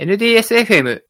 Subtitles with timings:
[0.00, 1.02] NDSFM。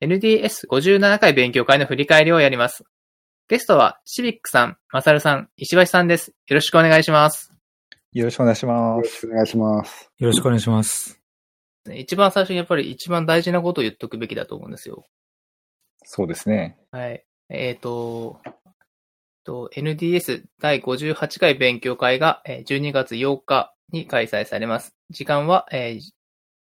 [0.00, 2.84] NDS57 回勉強会の振り返りをやります。
[3.48, 6.36] ゲストは、シビックさん、マサルさん、石橋さんです。
[6.46, 7.53] よろしくお願いします。
[8.14, 9.26] よろしくお願いしまよろしす。
[9.26, 10.10] くお願いします。
[10.18, 11.20] よろしくお願いします。
[11.92, 15.04] 一番最初にやっぱり一番大事なことを言っとくべきだと思うんですよ。
[16.04, 16.78] そうですね。
[16.92, 17.24] はい。
[17.48, 18.40] えっ、と、
[19.42, 24.94] と NDS 第58回勉強会がえー12月8日に開催されます。
[25.10, 26.00] 時間はえー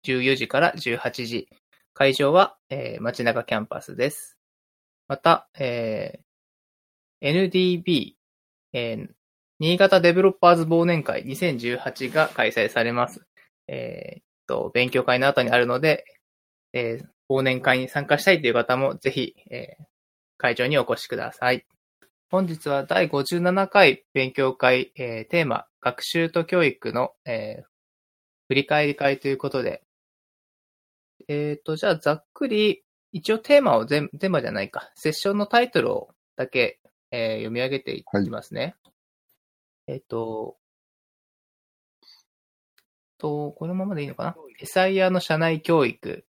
[0.06, 1.48] 14時から18時。
[1.94, 4.36] 会場はえー街中キャンパスです。
[5.08, 8.12] また、えー NDB、
[8.72, 9.19] えー
[9.60, 13.26] 新潟デベロッパーズ忘年会2018が開催されます。
[13.68, 16.04] えーと、勉強会の後にあるので、
[16.72, 19.84] えー忘年会に参加したいという方もぜひ、えー
[20.38, 21.66] 会場にお越しください。
[22.30, 27.64] 本日は第57回勉強会、えーテーマ、学習と教育の、えー
[28.48, 29.82] 振り返り会ということで、
[31.28, 32.82] えっ、と、じゃあざっくり、
[33.12, 38.74] 一応テーマを全、テーマじゃないか、セッションのタイトルをだけ、えー読み上げていきますね。
[39.90, 40.56] えっ、と、
[43.18, 44.36] と、このままでいいのかな？
[44.60, 46.24] エサイヤの社内教育、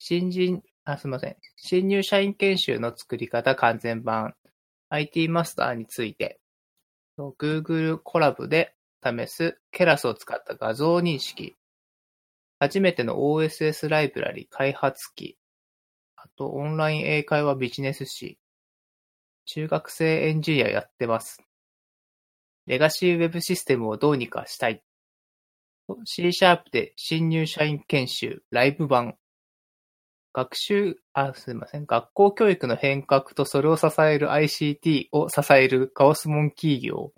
[0.00, 1.36] 新人、あ、すみません。
[1.54, 4.34] 新入社員研修の作り方完全版、
[4.88, 6.40] IT マスターについて、
[7.16, 11.54] Google コラボで試すケラスを使った画像認識、
[12.58, 15.38] 初めての OSS ライブラリ開発機、
[16.16, 18.40] あとオンライン英会話ビジネス誌、
[19.44, 21.40] 中学生エンジニアやってます。
[22.66, 24.82] レガシーウェブシステムをどうにかしたい。
[26.04, 29.16] C シャープで新入社員研修ライブ版。
[30.32, 31.86] 学習、あ、すみません。
[31.86, 37.12] 学校教育の変革とそれを支える ICT を支えるカオスモン企業。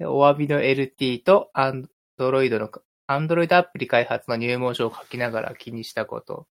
[0.00, 2.70] お詫びの LT と Android の、
[3.08, 6.46] Android アプリ開発の入門書を書きながら気にしたこと。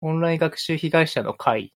[0.00, 1.74] オンライン学習被害者の会。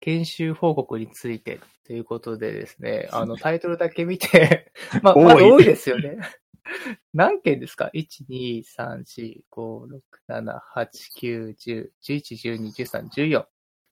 [0.00, 4.72] 研修報告についてということでですね、 あのタイトルだけ見て、
[5.02, 6.18] まあ、まあ多い多いですよね。
[7.14, 10.88] 何件ですか ?1、2、3、4、5、6、7、8、
[11.20, 13.46] 9、10、11、12、13、14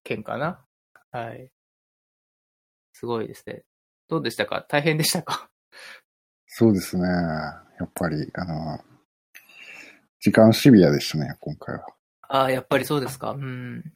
[0.05, 0.65] 件かな？
[1.11, 1.51] はい。
[2.93, 3.65] すごいですね。
[4.09, 4.63] どうでしたか？
[4.69, 5.51] 大変でしたか？
[6.47, 7.03] そうですね。
[7.07, 8.79] やっぱり、あの、
[10.21, 11.87] 時間シビアでしたね、今回は。
[12.29, 13.33] ああ、やっぱりそうですか。
[13.33, 13.93] うん。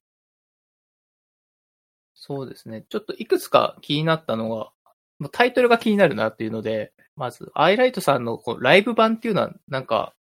[2.30, 2.84] そうですね。
[2.88, 4.70] ちょっといくつか気になったのが、
[5.18, 10.14] もうタイトルが気になるなっていうので、まず、アイライトさんのこうライブ版っていうのは、なんか、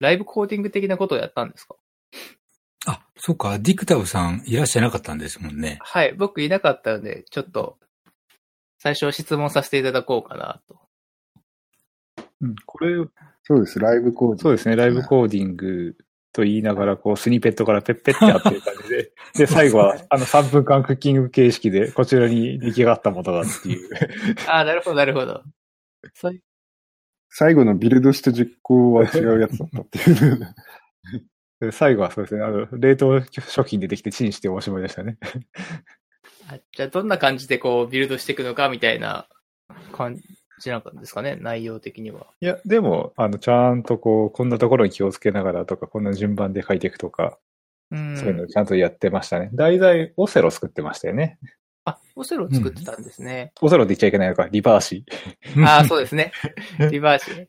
[0.00, 1.76] ライブコーディング的なことをやったんですか？
[2.86, 5.78] あ、そうか、ディクタブさんいらっしゃいなかったんですもんね。
[5.82, 6.14] はい。
[6.14, 7.78] 僕いなかったので、ちょっと、
[8.80, 10.80] 最初質問させていただこうかなと。
[12.40, 13.06] うん、これ、
[13.44, 14.38] そうです、ライブコード。
[14.42, 15.96] そうですね、ライブコーディング
[16.32, 23.88] と言いながら、こう、スニペットからペッペッってやってる感じで、 で、最後は、あの、3分間クッキング形式で、こちらに出来上がったものがっていう。
[24.46, 25.42] ああ、なるほど、なるほど。
[27.28, 30.54] 最後のビルドして実行は違うやつだったっていう。
[31.60, 35.16] で最後はそうですね、あの、冷凍食品出てきてチンしておしまいでしたね。
[36.48, 39.28] あじゃあ、どんな感じでこう、ビルドしていくのかみたいな
[39.92, 40.16] 感
[40.60, 42.26] じなんですかね、内容的には。
[42.40, 47.38] いや、でも、あの、ちゃんとこう、こんなところに気をつけながらとか、こんな順番で書いていくとか、
[47.90, 48.16] うん。
[48.16, 49.50] そういうのちゃんとやってましたね。
[49.52, 51.38] 題材、オセロ作ってましたよね。
[51.84, 53.52] あ、オセロを作ってたんですね。
[53.60, 55.64] オセロって言っちゃいけないのか、リバーシー。
[55.66, 56.32] ああ、そうですね。
[56.90, 57.46] リバーシー。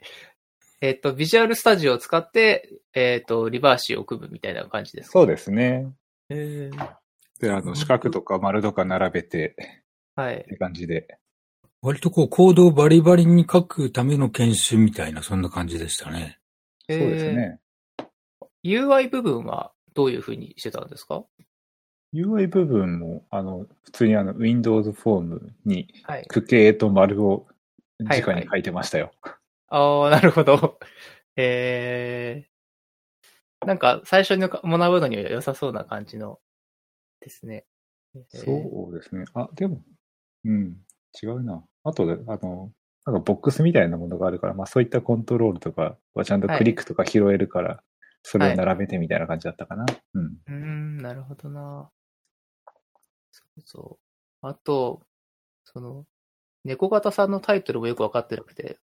[0.81, 5.11] えっ、と、ビジュアルスタジオを使って、えっ、と、リバーシーを組むみたいな感じですか？
[5.13, 5.93] そうですね。
[6.29, 6.89] へー
[7.39, 9.55] で、あの、四角とか丸とか並べて、
[10.15, 10.45] はいっ。
[10.45, 11.19] て感じで。
[11.83, 16.39] 割とこう、コードをバリバリに書くための研修みたいな、そんな感じでしたね。
[16.89, 17.59] そうですね。
[17.59, 17.63] えー
[18.65, 21.25] UI 部分はどういう風にしてたんですか
[22.13, 26.25] ？UI 部分も、あの、普通にあの、Windows フォームに、はい。
[26.27, 27.45] 区形と丸を
[28.05, 29.11] はい直に書いてましたよ。
[29.67, 30.79] ああ、なるほど。
[31.35, 36.39] えー、なんか、最初に学ぶのには良さそうな感じの
[37.19, 37.65] ですね。
[38.15, 39.25] えーそうですね。
[39.33, 39.83] あ、でも、
[40.45, 40.77] うん、
[41.21, 41.65] 違うな。
[41.83, 42.71] あとで、あの、
[43.05, 47.83] なんかボックスみたいなものがあるから、まあそういったコントロールとかはちゃんとクリックとか拾えるから、
[48.23, 49.85] それを並べてみたいな感じだったかな。
[50.13, 50.23] うん。
[50.23, 51.89] うーん、なるほどな。
[53.31, 53.99] そうそ
[54.41, 54.47] う。
[54.47, 55.01] あと、
[55.65, 56.05] その、
[56.63, 58.77] 猫型さんのタイトルもよくわかってなくて、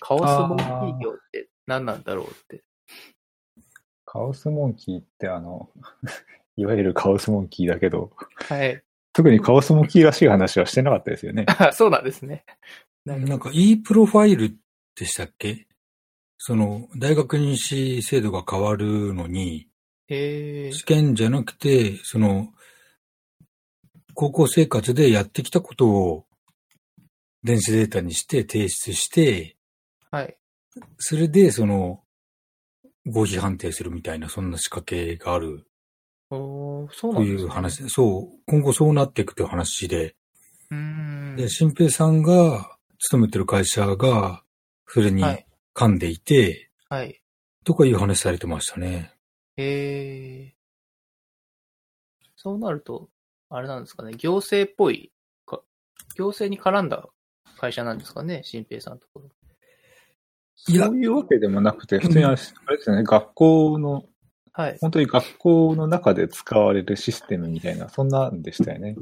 [0.00, 2.64] カオスモン企業って何なんだろうって。
[4.04, 5.70] カオスモンキーってあの、
[6.56, 8.10] いわゆるカオスモンキーだけど、
[8.48, 8.82] はい。
[9.12, 11.44] 特にカオスモンキーらしい話はしてなかったですよね。
[11.48, 12.44] あ そうなんですね。
[13.04, 14.56] なんか E プロファイル
[14.94, 15.66] でしたっけ？
[16.38, 19.68] その、大学入試制度が変わるのに。
[20.08, 22.52] 試験じゃなくて、その、
[24.14, 26.26] 高校生活でやってきたことを
[27.44, 29.56] 電子データにして提出して、
[30.10, 30.36] はい。
[30.98, 32.02] それでその、
[33.06, 35.66] 合否判定するみたいな、そんな仕掛けがある
[36.90, 37.42] そうなとんですね。
[37.42, 40.16] いう話で、そう、今後そうなっていくという話で、
[40.70, 41.36] うーん。
[41.36, 44.42] で、新平さんが勤めてる会社が、
[44.86, 45.46] それにはい。
[45.74, 47.22] 噛んでいて、はい。
[47.64, 49.12] とかいう話されてましたね。
[49.56, 50.54] へえ。
[52.36, 53.08] そうなると、
[53.50, 55.12] あれなんですかね、行政っぽい
[55.46, 55.62] か、
[56.16, 57.08] 行政に絡んだ
[57.58, 59.28] 会社なんですかね、新平さんのところ。
[60.68, 62.36] いやそういうわけでもなくて、普通にあれ
[62.66, 64.04] あれですよね、学校の、
[64.52, 64.78] はい。
[64.80, 68.96] 本当に学校の中で使われるシステムみたいな、そんなんでしたよね。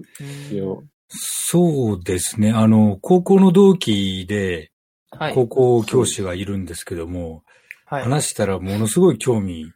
[1.09, 2.53] そうですね。
[2.53, 4.71] あの、高校の同期で、
[5.11, 5.35] はい。
[5.35, 7.43] 高校教師がいるんですけども、
[7.85, 8.03] はい。
[8.05, 9.73] 話したらものすごい興味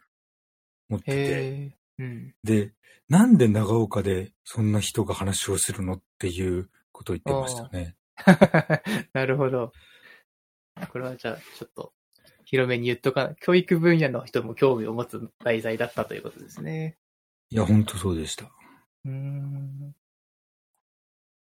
[0.87, 1.77] 持ってて。
[1.99, 2.33] うん。
[2.43, 2.71] で、
[3.09, 7.95] なんで長岡でそんな人が話をするのっていうことを言ってましたね。
[9.13, 9.73] なるほど。
[10.89, 11.93] これはじゃあ、ちょっと、
[12.45, 16.97] 広めに言っとかな、教育分野の人も興味を持つ題材だったということですね。
[17.49, 18.45] いや、本当そうでした。
[18.45, 19.95] うーん。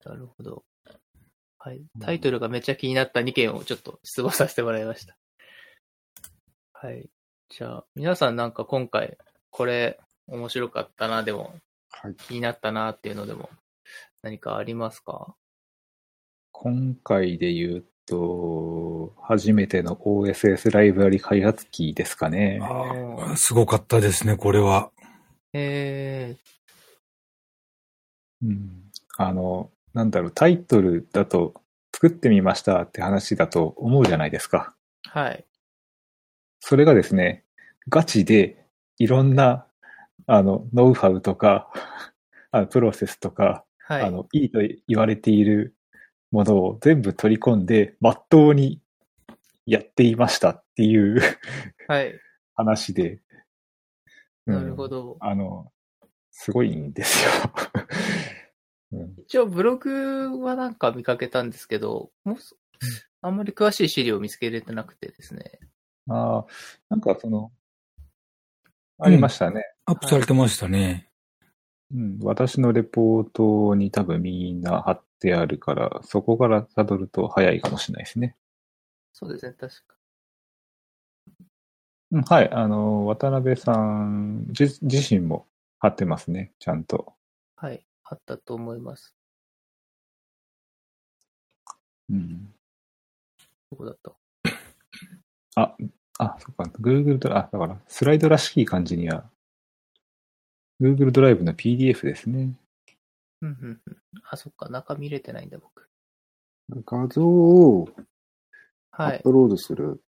[0.05, 0.65] なるほど。
[1.59, 1.83] はい。
[2.01, 5.17] タイトルがめっちゃ気になった2件をちょっと質問させてもらいました。
[6.73, 7.09] はい。
[7.49, 9.17] じゃあ、皆さんなんか今回、
[9.51, 11.55] これ面白かったな、でも
[11.91, 12.15] はい。
[12.17, 13.49] 気になったなっていうのでも
[14.21, 15.37] 何かありますか？
[16.51, 22.61] 今回で言うと、初めての OSS ライブラリ開発キーですかね。
[23.37, 24.91] すごかったですね、これは。
[25.53, 26.37] え
[28.43, 31.55] うん、あの、なんだろう、タイトルだと
[31.93, 34.75] 作ってみましたって話だと思うじゃないですか。
[35.07, 35.45] ー、はい。
[36.61, 37.45] それがですね、
[37.89, 38.67] ガチで
[38.99, 39.67] いろんな、
[40.27, 41.71] あの、ノウハウとか、
[42.51, 44.03] あのプロセスとか、はい。
[44.03, 45.75] あの、いいと言われている
[46.35, 48.81] ものを全部取り込んで、まっとうに
[49.67, 51.21] やっていましたっていう
[51.87, 52.13] はい。
[52.57, 53.21] 話で。
[54.47, 55.17] うんなるほど。
[55.21, 55.71] あの、
[56.33, 57.31] すごいんですよ。
[58.93, 62.57] うん一応ブログはなんか見かけたんですけど、もうす
[63.23, 65.61] あんまり詳しい資料を見つけれてなくてですね。
[66.09, 66.47] ああ、
[66.91, 67.53] なんかその、
[68.99, 69.63] ありましたね。
[69.87, 71.09] アップされてましたね。
[71.93, 78.37] うん、私のレポートに多分みんな貼ってあるから、そこから辿ると早いかもしれないですね。
[79.13, 79.95] そうですね、確か。
[82.13, 85.47] うん、はい、あの、渡辺さん自自身も
[85.79, 87.15] 貼ってますね、ちゃんと。
[87.57, 87.85] はい。
[88.05, 89.15] あったと思います。
[92.11, 92.53] うん、
[93.71, 94.13] どこだった？
[95.57, 95.77] あ、
[96.19, 99.31] あ、そっか、Google ドラあ、だから、スライドらしい感じには、
[100.81, 102.55] Google ドライブの PDF ですね。
[103.43, 103.97] うんうんうん。
[104.25, 105.89] あ、そっか、中見れてないんだ、僕。
[106.87, 107.89] 画像を
[108.91, 109.19] アはい。
[109.19, 110.03] ップロードする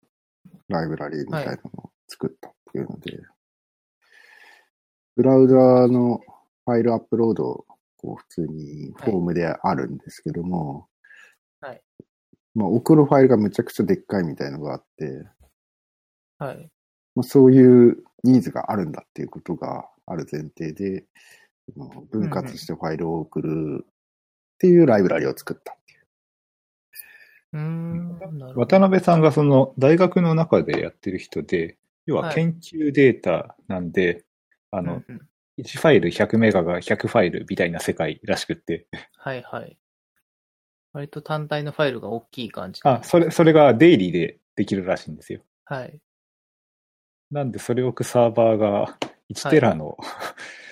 [0.68, 3.20] ライブラリーみたいなのを作ったっていうので、
[5.16, 6.20] ブラウザーの
[6.64, 7.66] ファイルアップロード、
[7.98, 10.88] こう普通にフォームであるんですけども、
[11.60, 11.82] はい。
[12.54, 15.26] まあ送るファイルがめちゃくちゃでっかいみたいのがあって、
[16.38, 16.70] はい。
[17.14, 21.04] まあ、そういうニーズがあるんだっていうことがある前提で、
[22.10, 23.88] 分割してファイルを送るっ
[24.58, 26.00] ていうライブラリを作ったっていう。
[27.52, 28.54] うーん。
[28.56, 34.24] 渡辺さんがその大学の中でやってる人で、要ははい研究データなんで、
[34.70, 38.86] あの、うんうん1ファイル100メガが100ファイルみたいな世界らしくって、
[39.16, 39.78] はいはい。
[40.92, 42.80] 割と単体のファイルが大きい感じ。
[42.84, 45.40] あ、それ、それがデイリーでできるらしいんですよ。
[45.64, 45.98] はい。
[47.30, 48.98] なんでそれを置くサーバーが
[49.34, 49.96] 1テラの、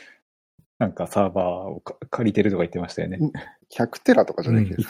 [0.79, 3.19] なんかサーバーをか借りてるとか言ってましたよね。
[3.77, 4.83] 100テラとかじゃないけど、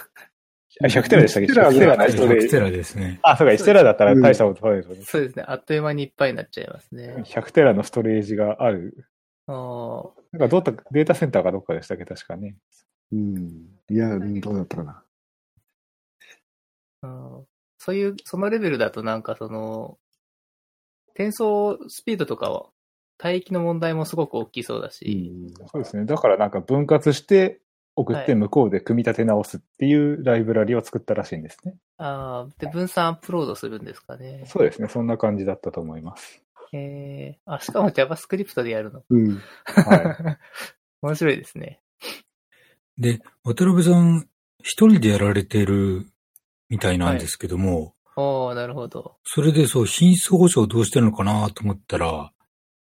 [0.83, 3.21] あ、100テラでしたっけ？100テラ ?100 テラのストレー100ジテラですね。
[3.23, 5.03] あ、そうか、1テラだったら大したことないですよね。
[5.05, 5.45] そうですね。
[5.47, 7.23] あっという間にいっぱいになっちゃいますね。
[7.27, 9.07] 100テラのストレージがある。
[9.47, 10.85] あーなんかどうだった？
[10.91, 12.05] データセンターかどっかでしたっけ？
[12.05, 12.57] 確かね。
[13.13, 13.69] うん。
[13.91, 15.05] いや、うんどうだったかな。
[17.03, 17.45] あー
[17.79, 19.99] そういう、そのレベルだとなんかその、
[21.09, 22.71] 転送スピードとかは、
[23.23, 26.05] 帯域の問題もすごく大きそうだし、そうですね。
[26.05, 27.61] だからなんか分割して
[27.97, 31.77] 送っはいて向こうで組み立て直すっていうライブラリを作ったらしいんですね。
[31.97, 34.45] ああ、で、分散アップロードするんですかね。
[34.47, 34.89] そうですね。
[34.89, 36.43] そんな感じだったと思います。
[36.73, 39.05] えー、あ、しかも JavaScript でやるの？
[39.09, 39.41] うん。
[39.65, 40.39] は
[41.03, 41.81] 面白いですね。
[42.99, 44.29] で、渡辺さん、
[44.61, 46.07] 一人でやられてる
[46.69, 49.17] みたいなんですけども、おー、なるほど。
[49.25, 52.33] それでそう、品質保証どうしてるのかなと思ったら、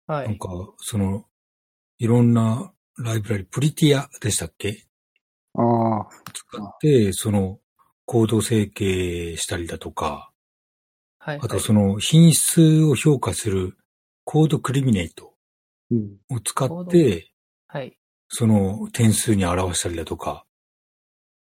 [0.07, 0.29] はい。
[0.29, 0.49] なんか、
[0.79, 1.25] その、
[1.99, 4.87] いろんなライブラリ、プリティアでしたっけ？
[5.55, 7.59] ああ、使って、その、
[8.05, 10.31] コード整形したりだとか、
[11.19, 11.41] はい。
[11.43, 13.77] あとその品質を評価する
[14.23, 15.35] コードクリミネート
[15.91, 16.17] うん。
[16.31, 17.33] を使って、
[17.67, 17.99] はい。
[18.29, 20.45] その点数に表したりだとか、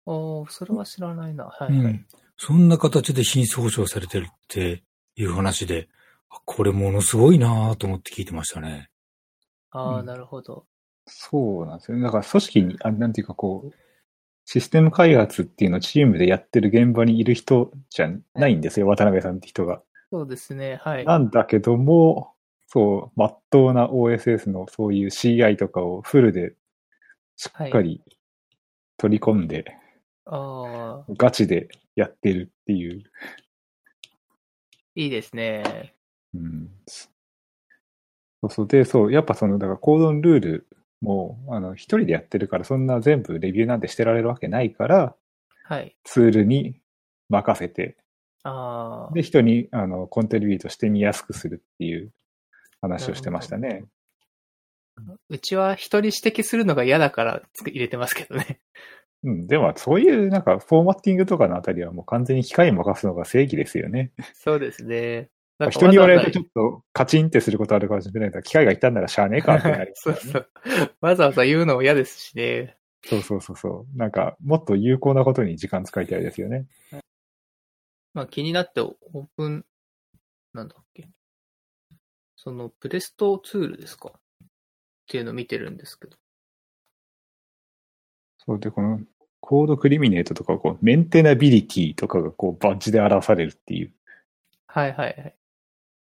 [0.06, 1.46] おー、それは知らないな。
[1.46, 1.94] はうい、はい。
[1.94, 2.06] ん。
[2.38, 4.84] そんな形で品質保証されてるって
[5.16, 5.95] いう話で、あ
[6.30, 8.90] これものすごいなぁと思って聞いてましたね。
[9.72, 10.66] あー、うんなるほど。
[11.08, 12.04] そうなんですよね。
[12.04, 13.74] だから組織に、あなんていうかこう、
[14.46, 19.82] システム開発っていうのをチームでやってる現場にいる人じゃないんですよ、渡辺さんって人が。
[20.12, 20.80] そうですね。
[20.84, 21.06] はい。
[21.06, 22.34] なんだけども、
[22.68, 26.56] そう、まっとうな OSS のそういう CI とかをフルで
[27.36, 28.02] しっかり
[28.98, 29.66] 取り込んで、
[30.26, 33.04] あー、ガチでやってるっていう。
[34.96, 35.94] いいですね。
[36.36, 37.10] うん、そ
[38.44, 38.68] うそう。
[38.68, 40.68] で、そう、やっぱその、だからコードのルール
[41.02, 45.16] も、あの、一人でやってるから、そんな全部レビューなんてしてられるわけないから、
[45.64, 45.96] はい。
[46.04, 46.80] ツールに
[47.30, 47.98] 任せて、
[48.44, 52.12] あー、で、人に、あの、コントリビュートしてみやすくするっていう
[52.82, 53.86] 話をしてましたね。
[55.30, 58.60] うちは人に指摘するのが嫌だから入れてますけどね。
[59.24, 64.12] うん、でも、そういう、なんか、フォーマッティングとかのあたりはもう完全に機械に任すのが正義ですよね。
[64.36, 65.30] そうですね。
[65.58, 70.50] なんか人に言われるとちざょっとカチンってすることあるかもしれないけど、機械が言ったんならしゃあねえかってなります そうそう。
[71.00, 72.78] わざわざ言うのも嫌ですしね。
[73.06, 73.98] そうそうそうそう。
[73.98, 76.66] なんか、もっと有効なことに時間使いたいですよね。
[78.14, 79.66] まあ気になってオープン、
[80.54, 81.10] なんだっけ。
[82.36, 84.48] そのプレストツールですかっ
[85.08, 86.18] ていうのを見てるんですけど。
[88.40, 89.00] そうで、この
[89.40, 93.94] コードクリミネートとか、こう、メンテナビリティとかがこう、バッジで表されるっていう。
[94.68, 95.36] はいはいはい。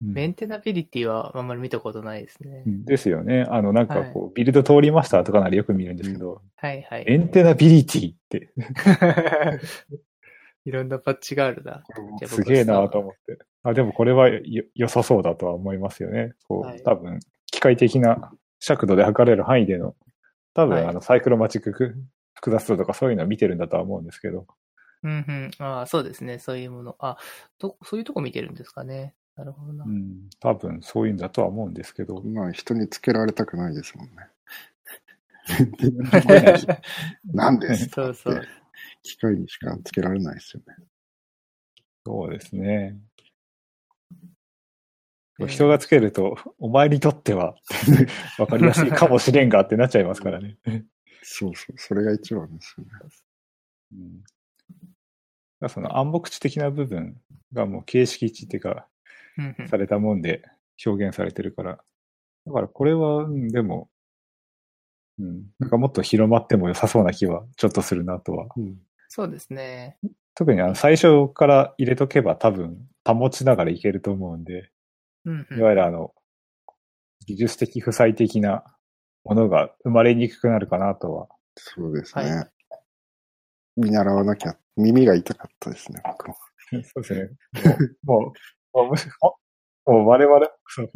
[0.04, 2.63] うんメンテナビリティはあんまり見たことないですね。
[2.68, 3.48] うんですよね。
[3.50, 7.06] あの、なんかこう、ビルド通りましたとかならよく見るんですけど、はいはい。
[7.06, 8.51] メンテナビリティって、
[10.66, 11.82] いろんなパッチがあるな。
[12.27, 13.39] すげえなと思って。
[13.63, 16.34] あ、でもこれはよ良さそうだとは思いますよね。
[16.48, 19.96] こう、はい多分、機械的な尺度で測れる範囲での、
[20.54, 21.96] 多分、はいあの、サイクロマチックく
[22.36, 24.46] 複雑度とかそういうのは見てるんだとは思うんですけど、
[25.04, 25.51] うんうん。
[25.60, 26.39] ああ、そうですね。
[26.39, 26.96] そういうもの。
[27.00, 27.18] あ、
[27.60, 29.13] ど、そういうとこ見てるんですかね。
[29.38, 29.86] なるほどな。
[29.86, 34.13] うん、多分そういうんだとは思うんですけど、まあ、人につけられたくないですもんね。
[37.34, 38.41] なんですそうそう。
[39.03, 40.75] 機械にしかつけられないですよね。
[42.06, 43.00] そうですね。
[43.00, 43.08] えー
[45.48, 47.56] 人がつけると、お前にとっては、
[48.39, 50.58] わかりやすいかもしれんがってなっちゃいますからね。
[51.22, 52.91] そうそう、それが一番ですよね。
[55.62, 57.22] うん、その暗黙知的な部分
[57.53, 58.88] がもう形式値っていうか、
[59.70, 60.41] されたもんで
[60.86, 61.77] 表現されてるから。
[62.46, 63.89] だからこれは、うんでも、
[65.20, 68.48] うん、なんかもっと広まっても良さそうな気はちょっとするなとは。
[68.56, 68.77] うん。
[69.10, 69.98] そうですね。
[70.36, 74.70] 特にあの最初から入れとけば多分保ちながらいけると思うんで、
[75.25, 76.13] うんうんいわゆるあの、
[77.25, 78.63] 技術的負債的な
[79.25, 81.27] ものが生まれにくくなるかなとは。
[81.56, 82.24] そうですね。
[82.24, 82.51] はい
[83.77, 86.36] 見習わなきゃ、耳が痛かったですね、僕も。
[86.84, 87.29] そうですね。
[88.03, 88.32] もう、もう、
[88.84, 89.38] もうむしろ、
[89.86, 90.91] もう我々、そう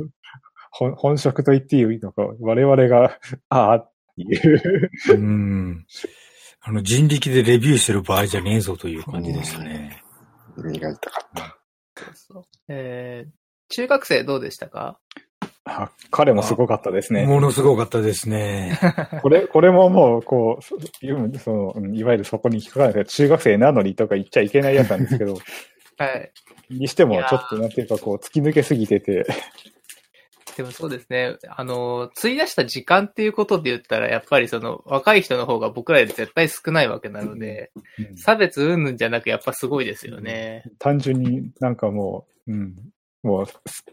[0.71, 3.17] 本本職と言っていいのか、我々が、
[3.49, 4.91] ああっていう。
[5.09, 5.85] うん。
[6.61, 10.03] あの、人力でレビューしてる場合じゃねえぞという感じでしたね。
[10.57, 11.57] 耳が痛かった。
[11.95, 13.31] そうそうえー
[13.73, 14.99] 中学生どうでしたか？
[15.63, 17.25] あ彼もすごかったですね。
[17.25, 18.77] ものすごかったですね。
[19.21, 25.35] これ、これももう、こうそ、の、うんいわゆるそこに引っかかるんですけど、中学生なのにとか言っちゃいけないやつなんですけど、
[25.97, 26.31] はい。
[26.71, 29.25] にしてもちょっとなんていうかこう、突き抜けすぎてて、
[30.57, 31.37] でもそうですね。
[31.47, 40.63] あの、費やした時間っていうことで言ったら、やっぱりその、若い人の方が僕らより絶対少ないわけなので、うん差別云々じゃなくやっぱすごいですよね。
[40.79, 42.75] 単純になんかもう、うん、
[43.23, 43.85] もう、す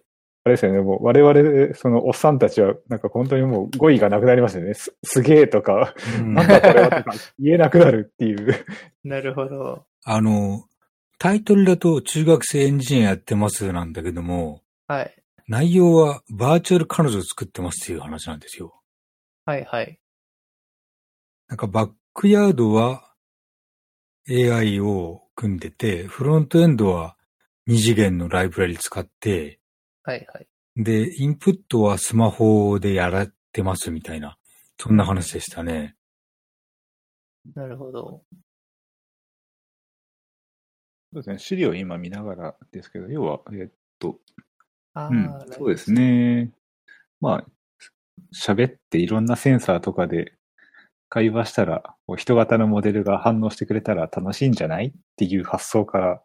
[0.45, 4.75] あれですよね、もう我々、そのおっさんたちは、なんか本当にもう語彙がなくなりますよね。
[4.75, 8.55] すすげえとか、うんなんだこれはとか言えなくなるっていう。
[9.05, 9.85] なるほど。
[10.05, 10.65] あの、
[11.19, 15.15] タイトルだと中学生エンジニアやってますなんだけども、はい。
[15.49, 18.81] 内容はバーチャル彼女を作ってますっていう話なんですよ。
[19.45, 19.99] はいはい。
[21.49, 23.15] なんかバックヤードは
[24.31, 27.17] AI を組んでて、フロントエンドは
[27.67, 29.59] 二次元のライブラリ使って、
[30.05, 30.47] はいはい。
[30.77, 34.39] で、インプットはスマホでやられてますみたいな、
[34.79, 35.97] そんな話でしたね。
[37.55, 38.23] なるほど。
[41.13, 41.39] そうですね。
[41.39, 44.19] 資料今見ながらですけど、要は、えっと、
[44.95, 46.53] うん、そうですね。
[47.21, 47.47] まあ、
[48.35, 50.35] 喋っていろんなセンサーとかで
[51.09, 56.23] 会話したら、こう人型のモデルが反応してくれたら楽しいんじゃないっていう発想から、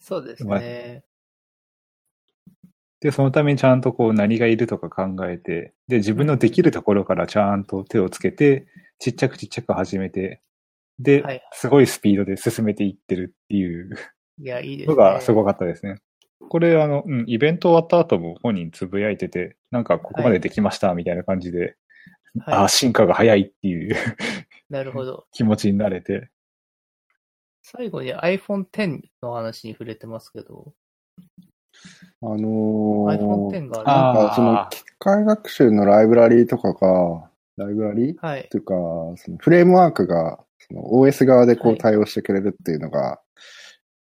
[0.00, 1.04] そうですね。
[3.00, 8.66] で、そのためにちゃんとこう何がいるとか考えて、で、自分のできるところからちゃんと手をつけて、
[8.98, 10.40] ちっちゃくちっちゃく始めて、
[10.98, 13.96] で、はいすごいスピードで進めていってるっていう
[14.38, 15.02] いや、いいですのね。
[15.02, 15.96] がすごかったですね。
[16.48, 21.76] これ、あの、うん、イベント終わった後も本人つぶやいてて、なんかここまでできましたみたいな感じで、
[22.44, 23.96] あはあ、進化が早いっていうい。
[24.68, 25.26] なるほど。
[25.32, 26.28] 気持ちになれて。
[27.62, 30.72] 最後に iPhone X の話に触れてますけど、
[32.22, 34.18] あの iPhone ー、X があある。
[34.18, 38.48] なんかその機械学習のライブラリーとかが、ライブラリーはい。
[38.50, 38.74] というか、
[39.16, 43.20] そのフレームワークが、その OS 側でこはいう対応してくれるっていうのが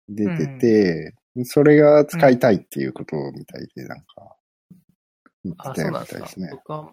[0.09, 4.37] 出てて、それが使いたいっていうことみたいで、なんか、
[5.45, 6.49] 言あ、ってたそうなんですかみたいですね。。
[6.53, 6.93] 僕は、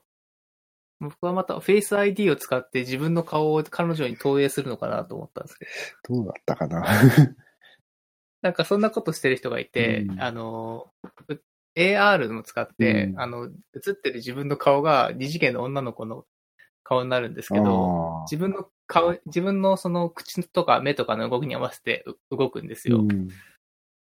[0.99, 5.65] 僕はまた Face ID を使って自分の顔を彼女に投影するのかなと思ったんですけ
[6.09, 6.85] ど、どうだったかな？
[8.41, 10.91] なんかそんなことしてる人がいて、うんあの、
[11.27, 11.33] う
[11.75, 16.25] AR も使って、うんあの、映ってる自分の顔が二次元の女の子の
[16.89, 22.97] 顔になるんですけど、あ自分の顔、自分のその口とか目とかの動きに合わせてう動くんですよ。
[22.97, 23.29] ーうん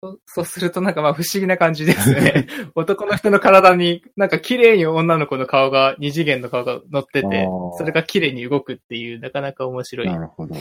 [0.01, 2.47] そそうするとなんかまあ不思議な感じですね。
[2.73, 10.07] 男の人の体になんか綺麗に女の子の顔が、二次元の顔が乗っててそれが綺麗に動くっていう、なかなか面白い。
[10.07, 10.55] なるほど。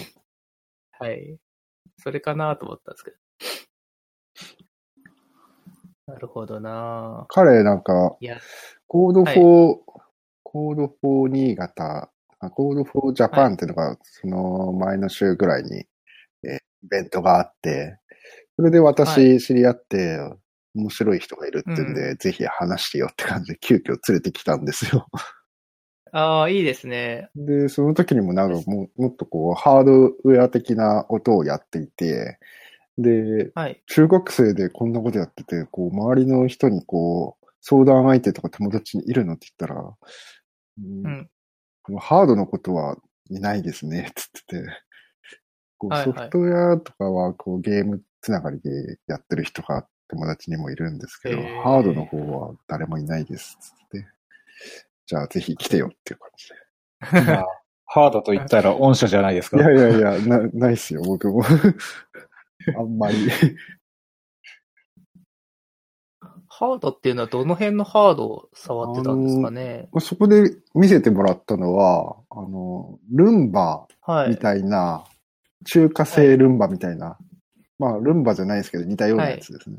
[0.99, 1.39] はい。
[1.99, 3.17] それかなと思ったんですけど。
[6.15, 8.41] なるほどな彼なんか、いや、
[8.89, 9.77] コードはい4、
[10.51, 15.85] コード4新潟、あコード4ジャパンっていうのが、その前の週ぐらいに、
[16.43, 17.99] えーイベントがあって、
[18.57, 20.21] それでは私知り合って、
[20.77, 25.09] 面白い人がいるっていうんで、うぜひ話してよって感じで急遽連れてきたんですよ。
[26.13, 27.31] ああ、いいですね。
[27.35, 32.39] で、その時にもなんかももっとこう、ハードウェア的な音をやっていて、
[32.97, 33.83] で、はい。
[33.87, 39.95] 中学生でこんなことやってて、こう、周りの人にこう、相談相手とか友達にいるのって言ったら、
[40.79, 41.31] うん
[42.01, 42.97] ハードのことは
[43.31, 44.67] いないですね、つってて。
[45.79, 54.07] こうはいはいソフトウェアとかはこうゲームつながりでやってる人が友達にもいるんですけど、ハードの方は誰もいないです、つって。
[55.07, 57.47] じゃあぜひ来てよっていう感じまあ
[57.91, 59.57] ハードと言ったら御社じゃないですか。
[59.57, 59.65] で。
[59.65, 61.43] いやいやいや、な、ないっすよ、僕も。
[62.79, 63.17] あんまり。
[66.59, 69.89] ハードっていうのはどの辺のハードを触ってたんですかね？
[70.01, 74.31] そこで見せてもらったのは、あの、ルンバはい。
[74.31, 75.05] みたいな、
[75.67, 77.17] 中華製ルンバみたいな、
[77.79, 79.77] まあ、ルンバじゃないですけど、似たようなやつですね。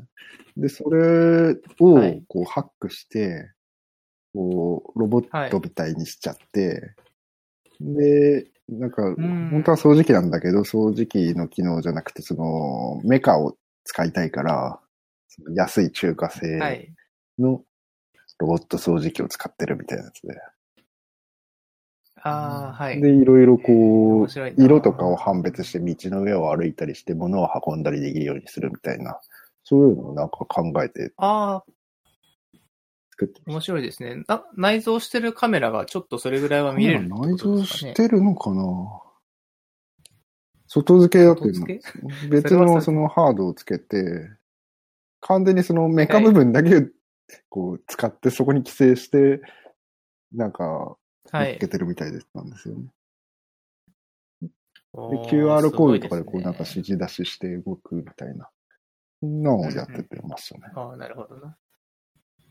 [0.56, 3.50] で、それをはい、こう、ハックして、
[4.32, 6.94] こう、ロボットみたいにしちゃって、
[7.78, 14.80] で、なんか、ん本当は掃除機なんだけど、掃除機の機能じゃなくて、その、メカを使いたいから、
[15.54, 16.94] 安い中華は製い。
[17.38, 17.62] の
[18.38, 20.40] ロボット掃除機を使ってるみたいなやつで。
[22.22, 23.00] ああ、はい。
[23.00, 24.28] で、いろいろこう、
[24.62, 29.18] 色とかを判別して道の上を歩いたりして物を運んだりできるようにするみたいな、
[29.64, 31.64] そういうのをなんか考えてああ、
[33.12, 34.22] 作ってま面白いですね。
[34.26, 36.76] な内蔵してるカメラがちょっとそれぐらいはす。
[36.76, 37.64] 見れるってこ内蔵。
[37.64, 38.62] してるのかな？
[40.66, 41.66] 外付けだっていうの
[42.28, 44.30] 別のそのハードをつけて、
[45.20, 46.86] 完全にそのメカ部分だけ
[47.48, 49.40] こう使ってそこに規制して、
[50.32, 50.96] なんか、
[51.32, 51.68] はい乗っけ。
[51.68, 52.86] てるみたいですなんですよね。
[54.42, 54.48] で、
[54.92, 58.50] おー QR コードとかでこうなんかす指示出しして動くみたいな。
[59.22, 60.60] のをやっててましたね。
[60.60, 61.56] ごいですねああ、なるほどな。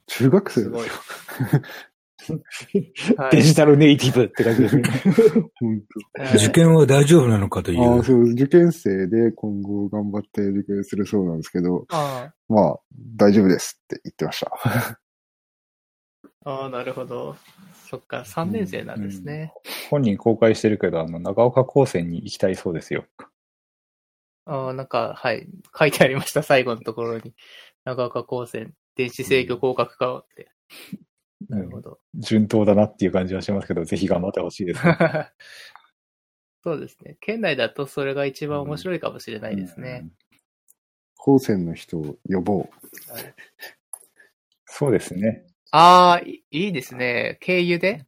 [0.08, 0.94] 中学生ですよ。。
[3.18, 4.84] はいデジタルネイティブって感じですね。
[6.36, 8.00] 受験は大丈夫なのかとい当。
[8.00, 8.04] あ。
[8.04, 12.80] そう、受験生で今後頑張って受験するそうなんですけど、あまあ、
[13.16, 14.52] 大丈夫ですって言ってました。
[16.46, 17.36] あ、ああ、なるほど。
[17.90, 19.54] そっか、3年生なんですね。
[19.90, 23.06] 本人公開してるけど、あの、長岡高専に行きたいそうですよ。
[24.46, 25.48] ああ、なんか、はい。
[25.78, 27.34] 書いてありました、最後のところに。
[27.86, 30.52] 長岡高専、電子制御合格科をって。
[31.48, 32.00] なるほど。
[32.16, 34.98] 順当だなっていう感じはしますけど、ぜひ頑張ってほしいです、ね。
[36.64, 37.18] そうですね。
[37.22, 40.10] 県内だとそれが一番面白いかもしれないですね。
[41.16, 42.70] 高専の人を呼ぼう。
[44.66, 45.46] そうですね。
[45.72, 47.38] ああ、いいいですね。
[47.42, 48.06] 経由で？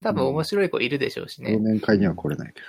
[0.00, 1.54] 多分面白い子いるでしょうしね。
[1.54, 2.60] 忘年会には来れないけ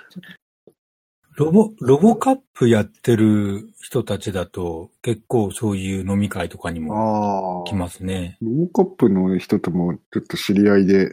[1.36, 6.86] ロボ、ロボカップやってる人たちだと、結構そういう飲み会とかにど。
[6.86, 7.64] もああ。
[7.64, 8.38] 来ますね。
[8.40, 11.12] ロボカップの人ともちょっと知り合いで、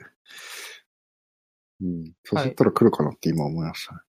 [1.81, 2.03] うん。
[2.31, 3.99] 誘ったら来るかなって今思いましたね。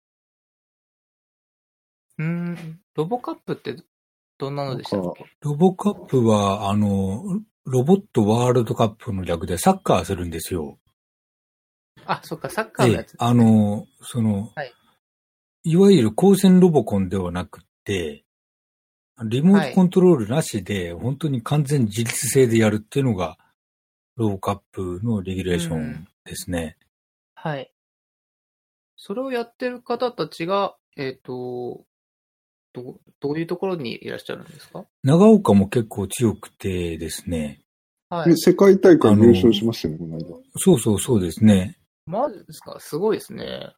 [2.19, 2.81] うーん。
[2.95, 3.77] ロボカップって
[4.37, 5.25] どんなのでしたっけ？
[5.41, 10.79] ロボカップは、あの、ロボットワールドカップの略でサッカーするんですよ。
[12.05, 14.75] あ、そっか、サッカーのやつ、で、あ、の、その、はい
[15.65, 18.25] いわゆる光線ロボコンではなくって、
[19.25, 23.39] リモートコントロールなしで、本当に完全自律性でやるっていうのが、
[24.17, 26.77] ロボカップのレギュレーションですね。
[27.35, 27.73] はい。
[28.97, 31.85] それをやってる方たちが、えっ、と、
[32.73, 34.85] ど、どういうところにいらっしゃるんですか？
[35.03, 37.61] 長岡も結構強くてですね。
[38.09, 38.37] はいえ。
[38.37, 40.25] 世界大会優勝しましたよね、この間。
[40.57, 41.79] そうそうそうですね。
[42.07, 42.77] マジですか？
[42.81, 43.75] すごいですね。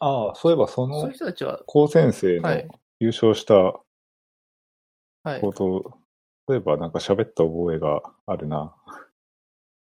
[0.00, 2.68] ああ、そういえばそそうのいう人たちは、高専生のはい
[3.00, 3.54] 優勝した
[5.22, 5.40] はい。
[5.40, 5.98] こと、
[6.48, 8.74] そういえばなんか喋った覚えがあるな。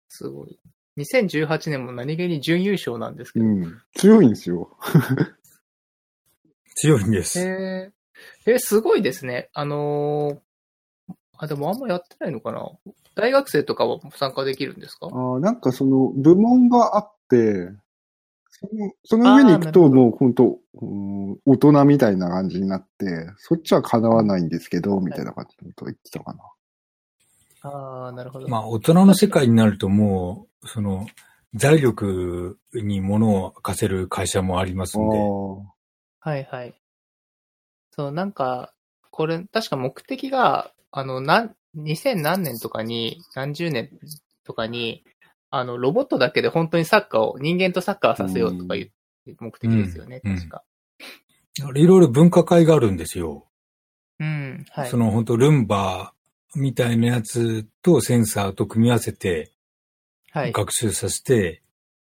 [0.10, 0.60] すごい。
[0.98, 3.46] 2018年も何気に準優勝なんですけど。
[3.46, 3.82] うん。
[3.96, 4.78] 強いんですよ。
[6.76, 7.40] 強いんです。
[7.40, 7.92] へ
[8.48, 8.54] え。
[8.54, 9.50] え、すごいですね。
[9.54, 12.66] あのーあ、でもあんまやってないのかな
[13.16, 15.08] 大学生とかは参加できるんですか？
[15.12, 17.70] ああ、なんかその部門があって、
[18.60, 21.16] そのその上に行くともう本当、うん
[21.46, 23.06] 大人みたいな感じになって、
[23.38, 26.44] そっちは叶わないんですけど、みたいな感じのことを言ってたかな。
[27.62, 28.48] ああ、なるほど。
[28.48, 31.08] まあ、大人の世界になるともう、その、
[31.54, 35.18] 財力に物を貸せる会社もありますんで、
[36.20, 36.74] はいはい。
[37.92, 38.74] そう、なんか、
[39.10, 43.90] これ、確か目的が、あの、なん、2000何年とかに、何十年
[44.44, 45.04] とかに、
[45.58, 48.92] あの、ロボットだけで本当にサッカーを、人間とサッカーさせようとかいう
[49.40, 50.64] 目的ですよね、うん確か。
[51.58, 53.48] いろいろ分科会があるんですよ。
[54.20, 54.98] うん、はいそ。
[54.98, 56.14] の本当ルンバ
[56.56, 59.52] みたいなやつとセンサーと組み合わせて
[60.32, 60.52] はい。
[60.52, 61.62] 学習させて、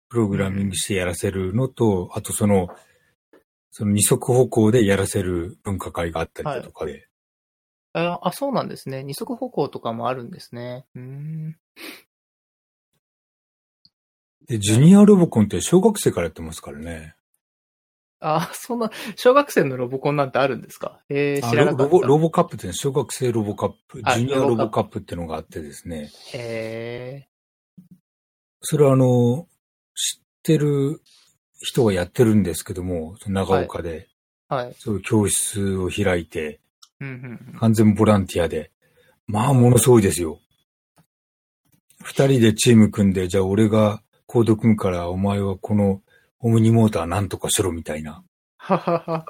[0.07, 2.67] プログラミングしてやらせるのと、あとその、
[3.71, 7.07] その二足歩行でやらせる分科会があったりだとかで、
[7.93, 9.03] ああ、そうなんですね。
[9.03, 10.85] 二足歩行とかもあるんですね。
[10.93, 11.57] うーん。
[14.51, 17.15] で、ジュニアロボコンって小学生からやってますからね。
[18.19, 20.99] あ、そんな、小学生のロボコンなんてあるんですか？
[21.07, 21.83] えー、あ知らなかった。
[21.85, 26.11] ロボ、ロボカップってね小学生ロボカップ、あジュニアロロボカップってのがあってですね。
[26.33, 27.27] え
[28.59, 29.47] それはあの、
[29.95, 31.01] 知ってる
[31.59, 34.75] 人がやってるんですけども、長岡で、ー、はい。
[34.77, 36.59] そういう教室を開いて、
[36.99, 37.59] うんうんうん。
[37.59, 38.69] 完全ボランティアで。
[39.27, 40.39] まあ、ものすごいですよ。
[42.03, 46.01] 二人でチーム組んで、じゃあ俺がコード組むから、お前はこの
[46.39, 48.23] オムニモーターなんとかしろみたいな。
[48.55, 49.25] ははは。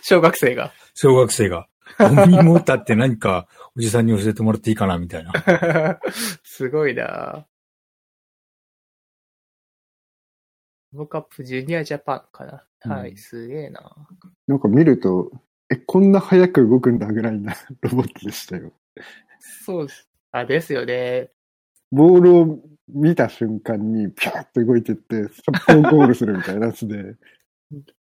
[0.00, 0.72] 小学生が。
[0.94, 1.68] 小学生が、
[2.00, 6.00] オムニモーターって何かおじさんに教えてもらっていいかなみたいな。
[6.42, 7.46] すごいな
[10.94, 12.64] ロボカップジュニアジャパンかな。
[12.96, 13.94] はい、うんすげえな
[14.46, 15.32] なんか見ると、
[15.68, 18.72] え、こんな早く動くんだぐらいな ロボットでしたよ。
[19.38, 20.08] そうです。
[20.32, 21.33] あ、ですよね。
[21.94, 27.14] ボールを見た瞬間にピャーって動いてって、速攻ゴールするみたいなやつで、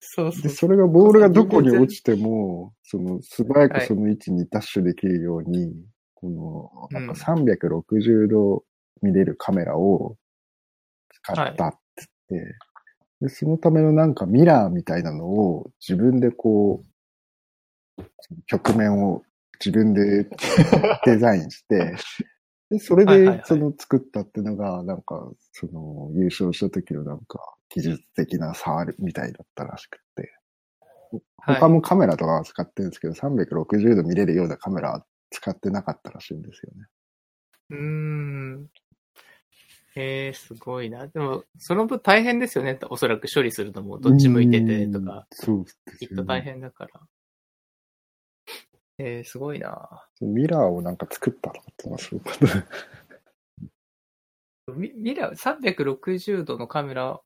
[0.01, 0.43] そうそう。
[0.43, 5.73] で、それがボールがどこに落ちても、その素早くその位置にダッシュできるように、
[6.15, 8.65] この、なんか360度
[9.03, 10.17] 見れるカメラを
[11.11, 11.79] 使ったって
[12.31, 12.57] 言って、
[13.23, 16.83] で、そのためのなんかミラーみたいなのを自分でこ
[17.99, 18.03] う、
[18.47, 19.23] 局面を
[19.65, 20.29] 自分で
[21.05, 21.95] デザインして、
[22.73, 30.23] で、それはいはいはいでその作ったっていうのが、なんか、その優勝した時のなんか技術的な差みたいだったらしくって。
[30.23, 30.33] はい
[31.45, 36.87] 他もカメラとかは使ってるんですけど、360度見れるようなカメラは使ってなかったらしいんですよね。
[37.71, 37.77] うー
[38.61, 38.71] ん。
[39.95, 41.07] えー、すごいな。
[41.09, 42.79] でも、その分大変ですよね。
[42.89, 45.25] おそらく処理するのも、どっち向いててとか、うん。
[45.33, 47.01] そうですよねきっと大変だから。
[49.05, 49.89] えー、すごいな
[50.21, 52.47] ミラーをなんか作ったとかってのがすごかった。
[54.75, 57.21] ミミラー、360度のカメラ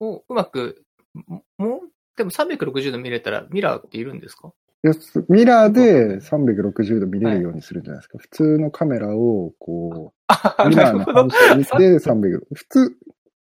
[0.00, 1.80] をうまく、ももう、
[2.16, 4.52] でも360度見れたらミラーっているんですか？
[4.84, 4.92] いや
[5.28, 8.18] ミラーで360度見れるようにするんじゃないですか。
[8.18, 11.34] 普通のカメラを、こあう、ミラーの反ど。
[11.34, 12.46] 射見て360度。
[12.54, 12.96] 普通、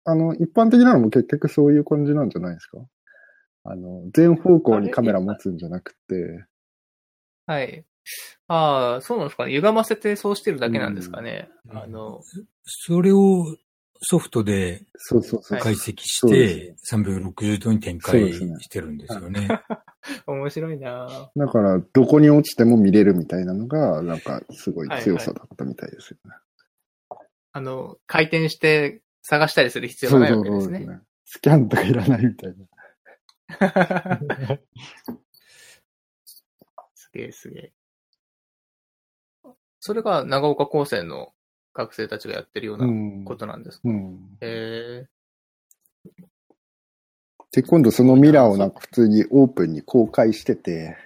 [0.04, 2.78] あの、一般的なのも結局そういう感じなんじゃないですか？
[3.64, 6.44] あの、全方向にカメラ持つんじゃなくて、
[7.46, 7.84] はい。
[8.48, 9.52] ああ、そうなんですかね。
[9.52, 11.48] 歪ませてそうしてるだけなんですかね。
[11.70, 12.20] うんあの、
[12.64, 13.56] それを
[14.02, 15.58] ソフトでそうそうそう。
[15.58, 19.48] 解析しそうでて、360度に展開してるんですよね。
[20.26, 26.36] 面白いなだから、どこに落ちても見れるみたいなのが、なんか、すごい強さだったみたいですよね。
[27.52, 30.80] あの、回転して探したりする必要がないわけですね。
[30.80, 31.00] ね。
[31.24, 32.66] スキャンとかいらないみたいな。
[37.14, 37.72] すげえすげえ。
[39.78, 41.32] それが長岡高専の
[41.72, 42.78] 学生たちがやってるようう。
[42.78, 44.38] なんことなんですか、うん。
[44.40, 45.06] へえ
[47.52, 50.96] で、今度そのミラーをなんか普通にオープンに公開してて、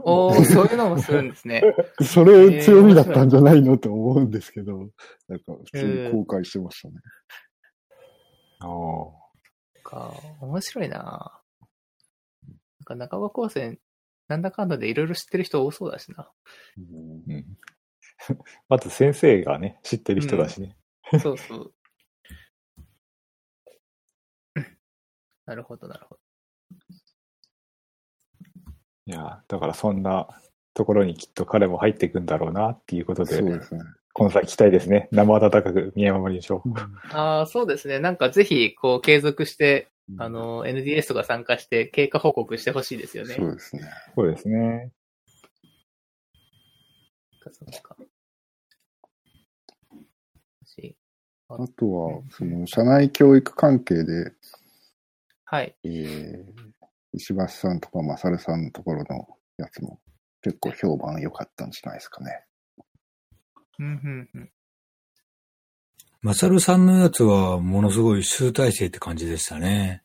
[0.00, 1.62] おー、そういうのもするんですね。
[2.02, 4.88] それ強みだったんじゃないのと思うんですけど、
[5.28, 6.94] なんか普通に公開してましたね。
[8.60, 9.22] ああ。
[9.82, 11.42] か、面白いな
[12.82, 13.78] なんか中岡高専、
[14.32, 16.30] なんだかんだでいろいろ知ってる人多そうだしな。
[16.78, 17.44] うん。
[18.70, 20.74] まず先生がね、知ってる人だしね。
[21.22, 21.74] そうそう。
[25.44, 26.20] なるほど、なるほど。
[29.04, 30.40] いや、だからそんな
[30.72, 33.82] ところにきっと彼も入っていくんだろうなっていうことで、そうですね。
[34.14, 35.08] この先期待ですね。
[35.12, 36.72] 生温かく見守りましょう。
[37.14, 37.98] ああ、そうですね。
[37.98, 43.34] なんかぜひ、こう、継続して、あの、NDS とか参加して、経過報告してほしいですよね。
[43.34, 43.82] そうですね。
[44.14, 44.92] そうですね。
[51.48, 54.32] あとは、その、社内教育関係で、
[55.44, 55.76] はい。
[55.84, 56.44] えー、
[57.12, 60.00] 石橋さんとかマサルさんのところのやつも
[60.40, 62.44] 結構評判良かったんじゃないですかね。
[63.78, 64.50] うん、うん、うん。
[66.22, 70.04] マサルさんのやつはものすごい集大成って感じでしたね。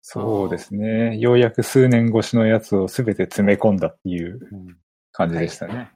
[0.00, 1.18] そうですね。
[1.18, 4.76] ようやく数年越しのやつをすべて詰め込んだっていううん、
[5.10, 5.90] 感じでしたね。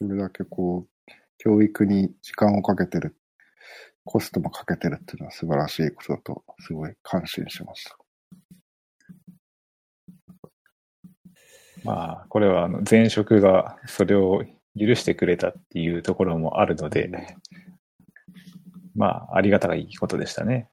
[0.00, 3.14] それだけこう、教育に時間をかけてる、
[4.04, 7.96] コストもかけてるっていうのは素晴らしいことだと、すごい感心しました。
[11.84, 14.42] まあ、これはあの前職がそれを
[14.76, 17.08] 許してくれたっていうところもあるので、
[18.98, 20.68] まあ、ありがたいことでしたね。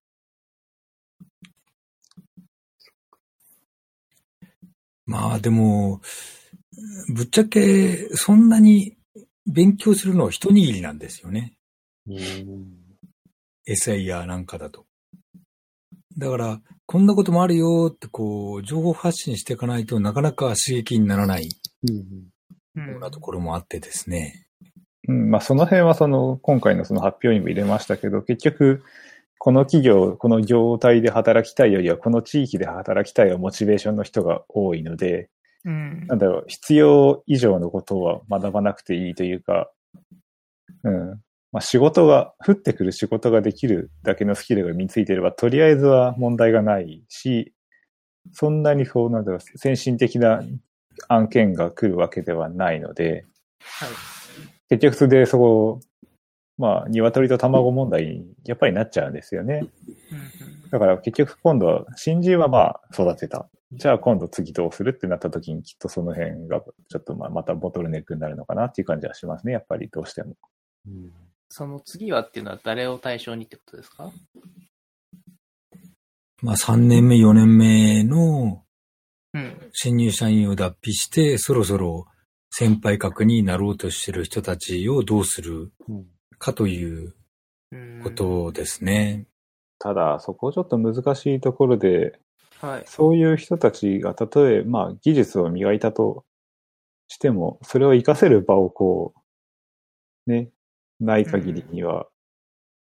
[5.05, 6.01] まあでも、
[7.13, 8.97] ぶっちゃけそんなに
[9.45, 11.53] 勉強するのは一握りなんですよね。
[13.67, 14.87] エサイヤなんかだと。
[16.17, 21.49] だから、こんなこともあるよってこう、情報発信していかないとなかなか刺激にならない
[21.87, 24.44] うんようなところもあってですね。
[25.07, 28.83] うん、まあ、その辺はその、今回のその発表にも入れましたけど、結局、
[29.37, 35.29] この企業、この業態で働きたいよりは、この地域で働きたいはモチベーションの人が多いので、
[35.65, 39.69] うんなんだろう、必要以上のことは学ばなくていいというか、
[40.83, 41.09] うん。
[41.51, 47.53] まあ、仕事が、降ってくる仕事ができるだけのスキルが身についていれば、とりあえずは問題がないし、
[48.31, 50.43] そんなにこう、なんだろう、先進的な
[51.07, 53.25] 案件が来るわけではないので、
[53.59, 53.89] はい。
[54.69, 55.79] 結局それでそこ、
[56.57, 59.67] まあ、鶏と卵問題にやっぱりなっちゃうんですよね。
[60.11, 63.47] うんだから結局今度は、新人はまあ育てた。
[63.71, 69.53] じゃあ今度次どうするってなった時にきっとその辺がちょっとまあまたボトルネックになるのかなっていう感じはしますね。
[69.53, 70.35] やっぱりどうしても。
[71.49, 74.11] その次はっていうのは誰を対象にってことですか？
[76.41, 78.63] まあ3年目、4年目の
[79.33, 79.69] うん。
[79.71, 82.05] 新入社員を脱皮して、そろそろ
[82.57, 86.05] 先輩格になろうとしてる人たちをどうするうん。
[86.37, 87.13] かという
[87.73, 89.25] うんことですね。
[89.77, 92.17] ただ、そこちょっと難しいところで、
[92.61, 92.83] はい。
[92.85, 96.23] そういう人たちがたとえ、まあ技術を磨いたと
[97.09, 99.13] しても、それを活かせる場をこ
[100.25, 100.49] う、ね、
[101.01, 102.07] ない限りには、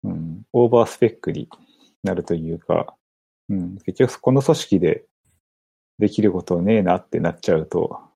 [0.03, 1.49] うん、オーバースペックに
[2.03, 2.95] なるというか、
[3.49, 5.05] うん、結局この組織で
[5.97, 8.06] できることねえなってなっちゃうと、うん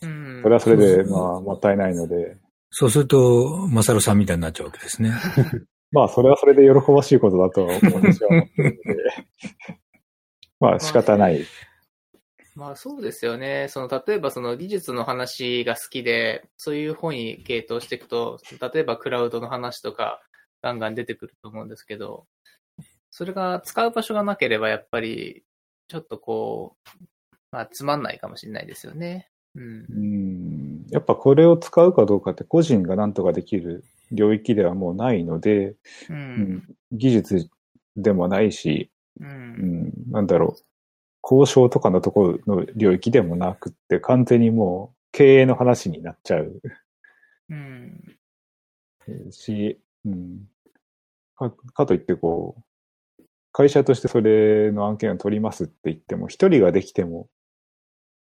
[0.00, 2.36] それはそれで、そうまあ、もったいないので、
[2.70, 5.12] そうすると、マサルさんみたいになっちゃうわけですね。
[5.90, 9.04] まあ、それはそれで喜ばしいことだと私は思ってるので、
[10.60, 11.44] まあ、仕方ない。
[12.54, 13.68] まあそうですよね。
[13.68, 18.40] その、例えばその技術の話が好きで、そういう方に系統していくと、
[18.72, 20.20] 例えばクラウドの話とか、
[20.60, 22.26] ガンガン出てくると思うんですけど、
[23.10, 25.44] それが使う場所がなければ、やっぱり、
[25.86, 27.04] ちょっとこう、
[27.52, 29.30] まあつまんないかもしれないですよね。
[29.54, 29.94] うんう。
[29.98, 35.76] ん、やっぱこれを使うかどうかって個人が何とかできる領域ではもうないので、う。
[36.10, 36.18] うん
[36.56, 37.50] ん、技術
[37.96, 39.24] でもないし、う。
[39.24, 39.30] うん
[39.88, 40.62] ん、なんだろう、
[41.22, 46.60] 交渉とかのところの領域でもなくって、完全にもう経営の話になっちゃう
[47.50, 48.18] うん。
[49.30, 50.48] し、うん。
[51.36, 52.62] かかといってこう、
[53.52, 57.28] 会社としてそれの案件を取りますって言っても、一人ができても、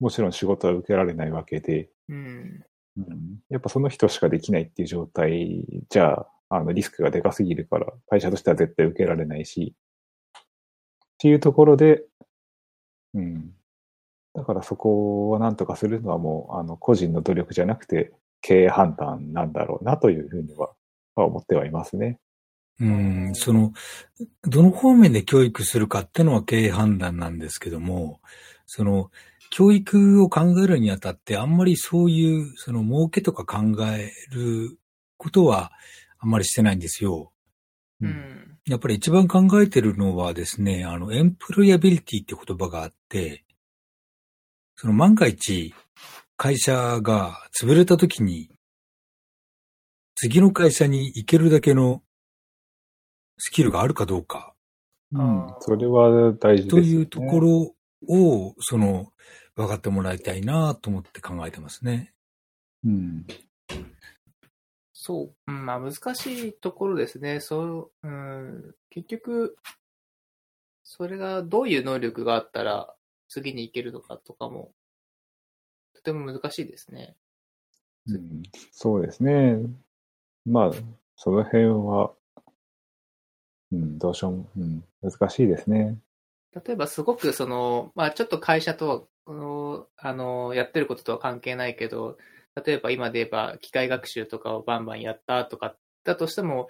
[0.01, 2.65] もちろん仕事は受けられないわけで、うん。
[2.99, 9.75] うん、やっぱその人しかできないっていう状態じゃ、あの、リスクがでかすぎるから、会社としては絶対受けられないし、
[10.37, 10.43] っ
[11.19, 12.05] ていうところで、
[13.15, 13.51] うん。
[14.35, 20.71] だからそこをなんとかするのはもう、あの、個人の努力じゃなくて、経営判断なんだろうなというふうには、
[21.15, 22.19] は思ってはいますね。
[22.79, 23.73] うん、その、
[24.43, 28.21] どの方面で教育するかってのは経営判断なんですけども、
[28.67, 29.11] その、
[29.51, 34.79] 教育を考えるにあたって、あんまりそういう、その、儲けとか考える
[35.17, 35.73] ことは、
[36.19, 37.33] あんまりしてないんですよ。
[38.01, 38.59] うん。
[38.67, 43.45] やっぱり一番考えてるのはですね、あの、エンプロイアビリティって言葉があって、
[44.77, 45.75] その万が一、
[46.37, 48.51] 会社が潰れた時に、
[50.17, 52.03] 次の会社に行けるだけの
[53.39, 54.55] スキルがあるかどうか、
[55.13, 55.55] うん。
[55.61, 56.83] それは大事です、ね。
[56.83, 57.76] というところ
[58.09, 59.13] を、その、
[59.55, 62.13] 分かってもらいたいなと思って考えてますね。
[62.85, 63.27] うん。
[64.93, 65.51] そう。
[65.51, 67.41] うん、まあ難しいところですね。
[67.41, 69.57] そう、うん、結局、
[70.85, 72.95] それがどういう能力があったら
[73.29, 74.73] 次に行けるのかとかも、
[75.95, 77.17] とても難しいですね。
[78.09, 78.43] うん、
[78.73, 79.59] そうですね。
[80.45, 80.73] まあ、
[81.17, 82.13] その辺は、
[83.73, 85.99] うん、どうしようも、うん、難しいですね。
[86.65, 92.17] 例えばすごくその、まあちょっと会社とは、このあの、やってることとは関係ないけど、
[92.65, 96.69] 例えば今で言えば機械学習とかをバンバンやったとかだとしても、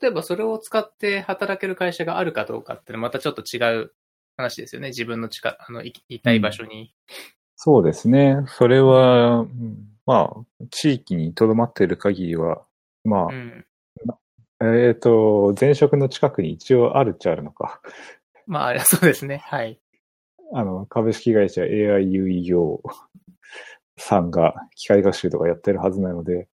[0.00, 3.92] 例えばそれを使って働ける会社があるかどうかっていうのはまたちょっと違う
[4.36, 4.88] 話ですよね。
[4.88, 6.92] 自分の近あの、いいたい場所に。
[7.54, 8.38] そうですね。
[8.48, 12.62] それは、うんまあ、地域に留まっている限りは、
[13.04, 13.64] まうん。
[14.08, 17.80] あ、えっ、と、前職の近くに一応あるっちゃあるのか。
[18.48, 19.42] まあ、あれはそうですね。
[19.44, 19.78] はい。
[20.54, 22.82] あの、株式会社 AI 有意業
[23.98, 26.48] さんが機械学習とかやってるはずなので、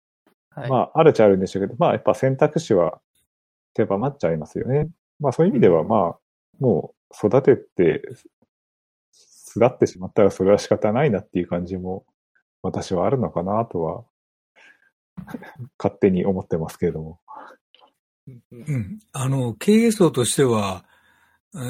[0.52, 0.70] はい。
[0.70, 3.02] まあ、あるっちゃあるんでしょうけど、まあ、やっぱ選択肢は
[3.76, 4.88] 狭まっちゃいますよね。
[5.20, 6.20] まあ、そういう意味では、まあ、
[6.62, 8.02] もう育てて、
[9.12, 12.06] 巣立ってしまったらそれは仕方ないなっていう感じも、
[12.64, 14.06] 私はあるのかなとは、
[15.78, 17.20] 勝手に思ってますけれども。
[18.28, 19.00] うん。
[19.12, 20.91] あの、経営層としては、えー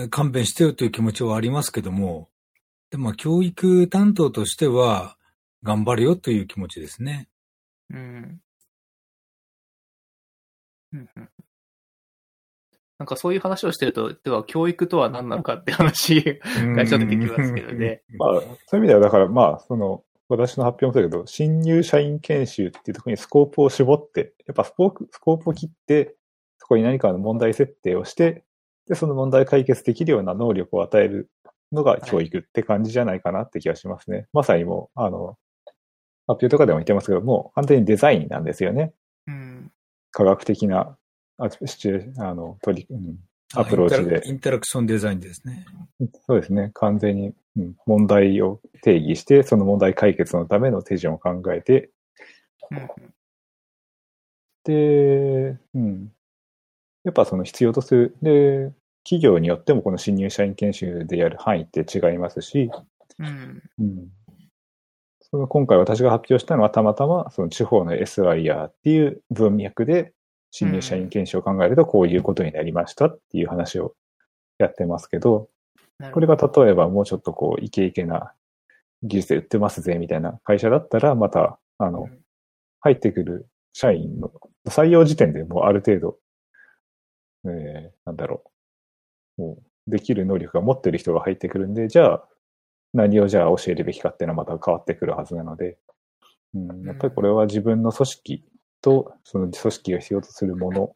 [0.10, 2.30] 勘弁してよという気持ちはありますけども、
[2.90, 5.18] でも、教育担当としては、
[5.64, 7.30] 頑張るよという気持ちですね。
[7.90, 8.42] うん。
[10.94, 11.30] うんうん
[12.98, 18.04] なんかそういう話をしてると、では教育とは何なのかって話がちょっと出てきますけどね。
[18.20, 26.16] まあ、そういう意味では、だからまあ、その、私の発表もそうだけど、新入社員研修っていうところにスコープを絞って、やっぱスコープ、スコープを切って、
[26.60, 28.44] そこに何かの問題設定をして、
[28.88, 31.30] で、その問題解決できるような能力を与える
[31.72, 34.28] のが教育って感じじゃないかなって気がしますね。
[34.34, 35.38] まさにもう、あの、
[36.28, 38.94] 発表とかでも言ってますけども、完全にデザインなんですよね。
[39.28, 39.72] うん。
[40.12, 40.98] 科学的な、
[41.38, 43.18] あシチュあの、取り、うん、
[43.54, 45.66] アプローチでインタラインタラクションデザインですね。
[46.28, 46.72] そうですね。
[46.74, 51.90] 完全に、うん、問題を定義して、その問題解決のための手順を考えて、
[52.72, 53.14] うん
[54.64, 56.12] で、うん。
[57.04, 58.18] やっぱその必要とする。
[58.22, 58.72] で、
[59.04, 62.70] 企業によってもこの新入社員研修でやる範囲って違いますし、
[63.20, 63.62] うん。
[63.80, 64.08] うん。
[65.20, 70.14] その今回私が発表したのはたまたまその地方の SIR っていう文脈で
[70.52, 73.96] 新入社員研修を考えるとこういうことになりましたっていう話を
[74.58, 75.50] やってますけど、
[76.12, 78.34] これが例えばもうちょっとこうイケイケな
[79.04, 82.22] 技術で売ってますぜみたいな会社だったらまたあのうん
[82.82, 84.32] 入ってくる社員の
[84.68, 86.18] 採用時点でもうある程度、
[87.46, 88.44] えー、なんだろ
[89.38, 89.42] う。
[89.42, 92.28] もうできる能力が持ってる人が入ってくるんで、じゃあ
[92.94, 95.78] 何をじゃあ教えるべきかっていうのはまた変わってくるはずなので、
[96.54, 98.44] うん、やっぱりこれは自分の組織
[98.82, 100.96] とその組織が必要とするもの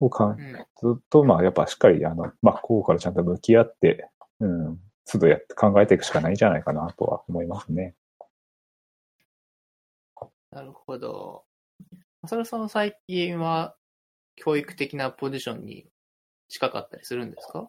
[0.00, 4.10] をかんうんずっと、まあ、やっぱしっかり、あの、真っ向からちゃんと向き合って、
[4.40, 4.78] うん、
[5.10, 7.94] 都度やって考えていくしかないんじゃないかなとは思いますね。
[10.50, 11.44] なるほど。
[12.22, 13.76] 浅田さんは最近は
[14.36, 15.86] 教育的なポジションに
[16.48, 17.68] 近かったりするんですか？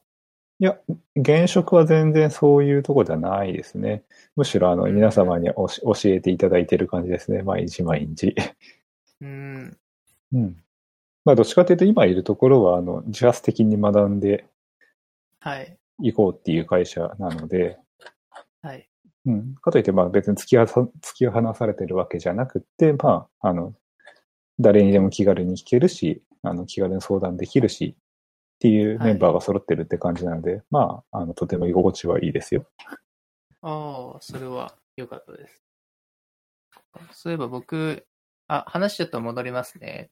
[0.60, 0.78] いや、
[1.16, 4.04] 現職は全然そういうとこじゃないですね。
[4.36, 5.68] むしろ、あの、皆様に教
[6.06, 7.44] えていただいている感じですね。
[7.44, 8.36] 毎日毎日。
[9.22, 9.78] うん。
[10.34, 10.58] うん。
[11.26, 14.46] まあ、どっちかというと、今いるところは、あの、自発的に学んで
[15.40, 15.78] はい。
[16.02, 17.78] いこうっていう会社なので、
[18.64, 18.90] はい。
[19.28, 19.56] うん。
[19.62, 23.76] かといって、まあ別に突きはさ突き放されてるわけじゃなくって、まあ、あの、
[24.60, 32.66] 誰にでも気軽に聞けるし、あの、気軽に相談できるし、っていうメンバーが揃ってるって感じなので、まあ、あの、とても居心地はいいですよ。
[33.62, 35.64] ああ、それは良かったです。
[37.12, 38.06] そういえば僕、
[38.48, 40.10] あ、話ちょっと戻りますね。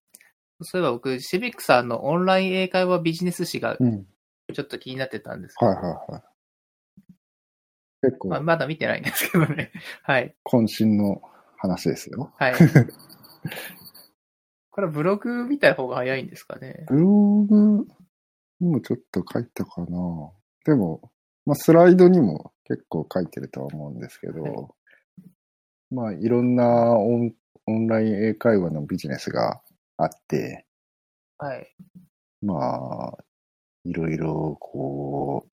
[0.62, 4.06] そういえば僕、シビックさんのオンライン英会話ビジネス誌がうん。
[4.54, 6.24] ちょっと気になってたんですけど、はいはいはい。
[8.04, 9.72] 結構まあ、まだ見てないんですけどね。
[10.04, 10.36] はい。
[10.46, 11.22] 渾身の
[11.58, 12.32] 話ですよ。
[12.38, 12.54] はい。
[14.76, 16.84] これはブログ見た方が早いんですかね。
[16.90, 17.08] ブロ
[17.50, 17.88] グ
[18.60, 19.88] にもちょっと書いたかな。
[20.66, 21.14] でも、
[21.46, 24.54] まあ、スライドにも結構書いてるとは思うんですけど、はい
[25.92, 27.34] まあ、いろんなオン
[27.68, 29.62] オンライン英会話のビジネスが
[29.96, 30.66] あって、
[31.38, 31.74] はい。
[32.42, 33.24] まあ、
[33.86, 35.48] いろいろ、こ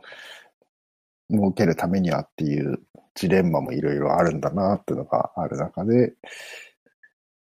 [1.30, 2.80] う、儲けるためにはっていう
[3.14, 6.14] ジレンマもいろいろあるんだなっていうのがある中で、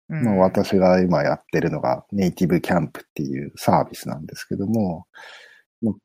[0.10, 5.08] うんまあ、私が今やってるのがネイティブキャンプっていうサービスなんですけども、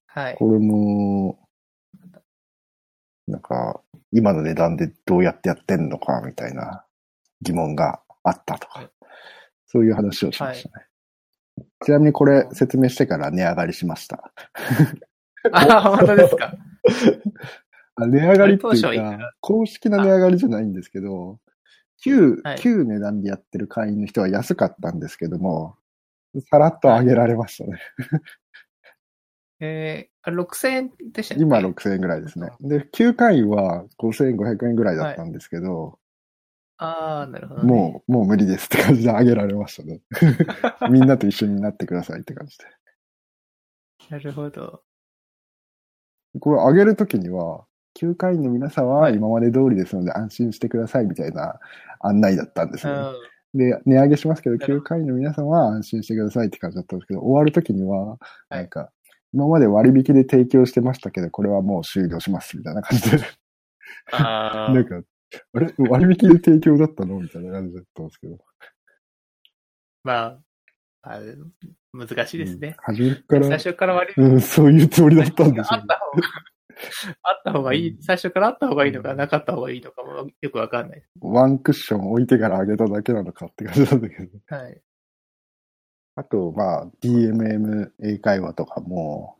[0.07, 0.37] はい。
[0.37, 1.39] これも、
[3.29, 3.81] なんか、
[4.13, 6.85] 今の値段でどうやってやってんのかみたいな
[7.43, 8.91] 疑問があったとか、はい
[9.73, 10.85] そういう話をしましたね。
[11.85, 14.33] ちなみにこれ説明してから値上がりしました。
[15.53, 16.53] あ、本当ですか？
[17.95, 21.39] あ値上がりっていいうか、公式な値上がりじゃないんですけど、
[22.01, 25.77] 旧、はい旧値段でやってる会員の人は安かったんですけども、
[26.51, 27.79] さらっと上げられましたね。
[29.63, 31.43] えー、あ6000円でしたね。
[31.43, 32.51] 今6000円ぐらいですね。
[32.61, 35.99] で、旧会員は5500円ぐらいだったんですけど、
[36.83, 37.69] ああ、なるほど、ね。
[37.69, 40.01] もう、もう無理ですって感じで上げられましたね。
[40.91, 42.65] みんなと一緒になってくださいって感じで。
[44.09, 44.83] なるほど。
[46.41, 47.67] これ上げるときには、
[48.01, 51.61] 旧会員の皆さんは今まで通りですので安心してくださいみたいな
[52.01, 53.15] 案内だったんですう、ん。
[53.53, 58.17] で、値上げしますけど、なるほど旧会員の皆さんは安心してくださいって感じだったんですけど、終わるときには、
[58.49, 58.91] なんか、
[59.35, 63.19] 今まで割引で提供してましたけど、これはもう終了しますみたいな感じで、
[64.13, 65.03] ああなんか、
[65.53, 68.39] あれ割引で提供だったのみたいな感じだったんですけど。
[70.05, 70.39] まあ、
[71.03, 71.21] あ
[71.93, 72.77] 難しいですね。
[72.79, 76.29] 初めから、最初から割りうん、そういうつもりだったんでしょうねあった方が、
[77.23, 81.03] あった方がいい、最初からあった方がいいのか、なかった方がいいのかもよくわかんない。
[81.21, 84.39] ワンクッション置いてから上げただけなのかって感じなんだけど。
[84.57, 84.83] はい。
[86.17, 89.39] あと、まあ、DMM 英会話とかも、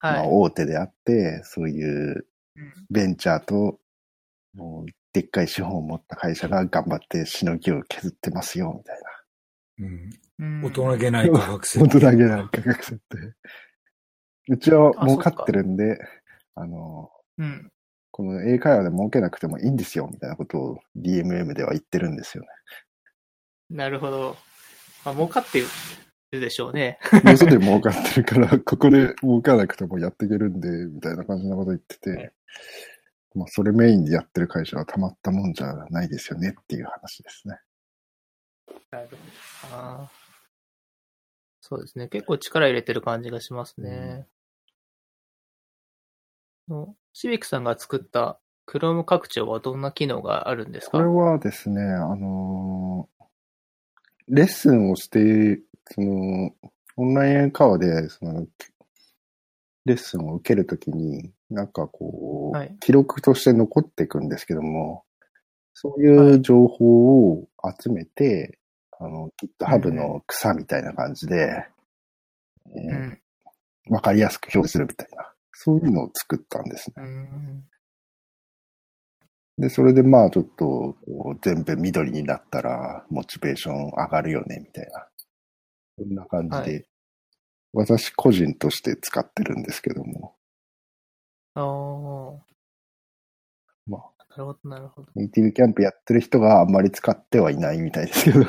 [0.00, 0.28] まあ、はい。
[0.30, 3.78] 大手であって、そういううんベンチャーと、
[4.54, 8.98] もう、でっかい資本を持った会社が頑張ってしのぎを削ってますよ、みたい
[9.78, 10.10] うん。
[10.38, 11.64] うん大人げない価格な。
[11.64, 12.00] 設本当定。
[12.00, 13.34] だけな価格設定。
[14.48, 15.98] うちはあ儲かってるんで、
[16.60, 17.70] あの、うん。
[18.10, 22.48] この英会話で儲けなくてもいいんですよ、みたいなことを DMM では言ってるんですよね。
[23.70, 24.36] なるほど。
[25.04, 25.66] まあ、儲かってる
[26.40, 26.98] でしょうね。
[27.24, 32.32] よそで儲かってるから、 ここで儲かなくてもやっていけるんで、みたいな感じのこと言ってて、
[33.34, 37.58] まあ、それメインでやってる会社はたまったもんじゃないですよねっていう話ですね。
[38.90, 39.08] なる
[39.70, 40.08] ほど。
[41.60, 42.08] そうですね。
[42.08, 44.26] 結構力入れてる感じがしますね。
[46.68, 50.98] のシビックさんが作った Chrome 拡張はどんな機能があるんですか？
[50.98, 53.24] これはですね、あのー
[54.30, 56.50] レッスンをして、その、
[56.98, 58.46] オンライン英会話で、その、
[59.86, 62.76] レッスンを受けるときに、なんかこう、はい。
[62.78, 65.04] 記録として残っていくんですけども、
[65.72, 67.48] そういう情報を
[67.80, 68.58] 集めて、
[69.00, 71.64] あの、GitHub の草みたいな感じで、
[72.66, 73.18] えー
[73.88, 73.94] うん。
[73.94, 76.94] わかりやすく表示するみたいな、そういうのを作ったんですね。
[76.98, 77.64] うん。
[79.58, 85.08] で、それでまあちょっと、こう全部緑になったら、モチベーション上がるよね、みたいな。
[85.98, 86.84] そんな感じで、はい
[87.74, 90.34] 私個人として使ってるんですけども、
[91.54, 92.42] ああ。
[93.86, 95.08] まあ、なるほど、なるほど。
[95.14, 98.44] ネイティブキャンプやってる人があんまり使ってはいないみたいですけど、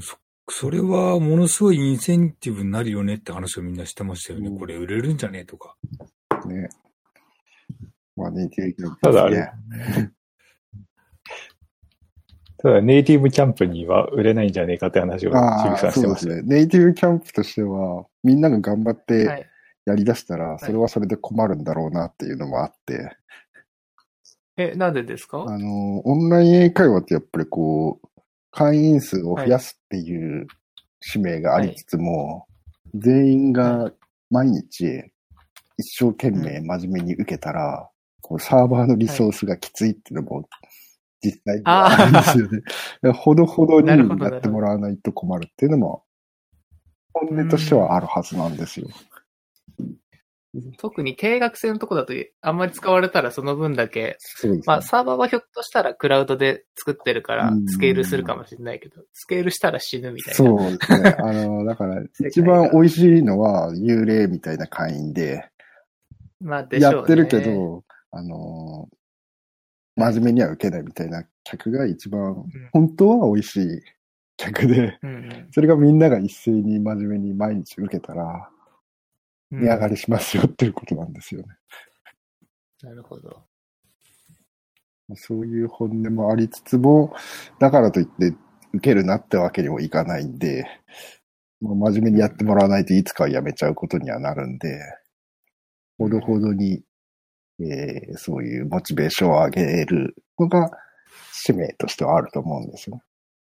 [0.00, 0.16] そ
[0.70, 4.48] れはものすごいインセンティブになるよねって話をみんなしてましたよね。
[4.48, 5.76] うんこれ売れるんじゃねえとか。
[6.46, 6.68] ね。
[8.16, 9.52] まあネイティブキャンプただあれね。
[12.58, 16.30] ただ、ネイティブキャンプには売れないんじゃねえかって話を、ああ、クさんしてました。
[16.30, 16.54] そうですね。
[16.56, 19.48] ネイティブキャンプとしては、みんなが頑張っはて
[19.84, 19.90] い。
[19.90, 23.16] やりだしたら、それはそれで困るんだろうなっていうのもあって、
[24.56, 25.44] え、なんでですか？
[25.48, 28.08] あの、オンライン英会話ってやっぱりこう、
[28.52, 30.46] 会員数を増やすっていう
[31.00, 32.46] 使命がありつつも、
[32.94, 33.90] 全員が
[34.30, 35.04] 毎日
[35.78, 37.88] 一生懸命真面目に受けたら、
[38.20, 40.48] こうサーバーのリソースがきついっていうのも、
[41.22, 43.12] 実際にはあるんですよね。
[43.14, 46.04] ほどほどにやってもらわないと困るっていうのも、
[47.14, 48.88] 本音としてはあるはずなんですよ。
[50.78, 54.60] 特に定額制のとこだと、あんまり使われたらその分だけ、ね。
[54.66, 60.36] まあサーバーはひょっとしたらクラウドで作ってるからうんスケールするかもしれないけど、スケールしたら死ぬみたいな。
[60.36, 61.16] そうですね。
[61.18, 65.48] あの、 だから、一番美味しいのは幽霊みたいな会員で、
[66.40, 66.96] まあでしょうね。
[66.98, 68.88] やってるけど、あの、
[69.96, 73.82] 真面目には受けないみたいな客が一番、本当は美味しい
[74.36, 78.32] 客で、うんうんそれがみんなが一斉に真面目に毎日受けたら、うん、
[79.52, 81.48] 値上がりしますよっていうことなんですよね。
[82.82, 83.44] なるほど。
[85.14, 87.14] そういう本音もありつつも、
[87.58, 88.34] だからといって
[88.72, 90.64] 受けるなってわけにもいかないんで、
[91.60, 94.78] もう真面目にやってもらわないといつかはやめちゃうことにはなるんで、
[95.98, 96.82] ほどほどに、
[97.60, 100.70] えーそういうモチベーションを上げるのが
[101.32, 103.00] 使命としてはあると思うんですよ。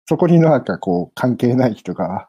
[0.07, 2.28] そこになんかこう関係ない人が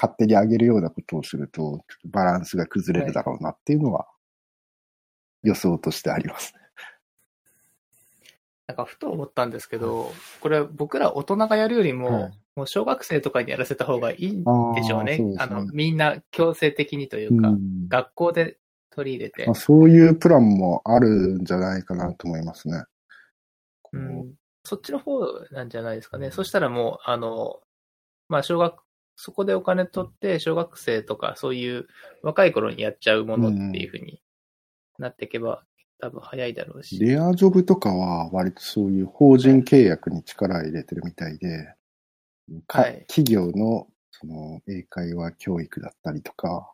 [0.00, 4.06] 勝手に上げるようなことをすると、バランスが崩れるだろうなっていうのは
[5.42, 6.60] 予想としてありますね。
[8.68, 14.42] なんかふと思ったんですけど、これ僕ら大人がやるよりも、はいもう小学生とかにやらせた方がいいん
[14.74, 15.18] でしょうね。
[15.20, 18.58] あねあの、みんな強制的にというか、うん学校で
[18.90, 19.54] 取り入れてまあ、。
[19.54, 22.82] そういうプランもあるんじゃないかなと思いますね。
[23.92, 24.34] うん、
[24.64, 25.20] そっちの方
[25.52, 26.32] なんじゃないですかね。
[26.32, 27.60] そしたらもう、あの、
[28.28, 28.74] まあ、小学、
[29.20, 31.88] そこでお金取って、小学生とか、そういう
[32.22, 34.22] 若い頃にやっちゃうものっていうふうに
[34.96, 35.64] なっていけば、
[35.98, 37.00] 多分早いだろうし。
[37.00, 41.74] レアジョブとかは割とそういう法人契約に力入れてるみたいで、
[42.68, 46.72] かはい企業のその英会話教育だったりとか、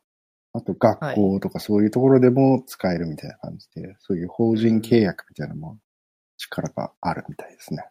[0.52, 5.78] あと学校とかそういうところでも使えるみたいな感じで、そういう法人契約みたいなのも
[6.36, 7.88] 力があるみたいですね。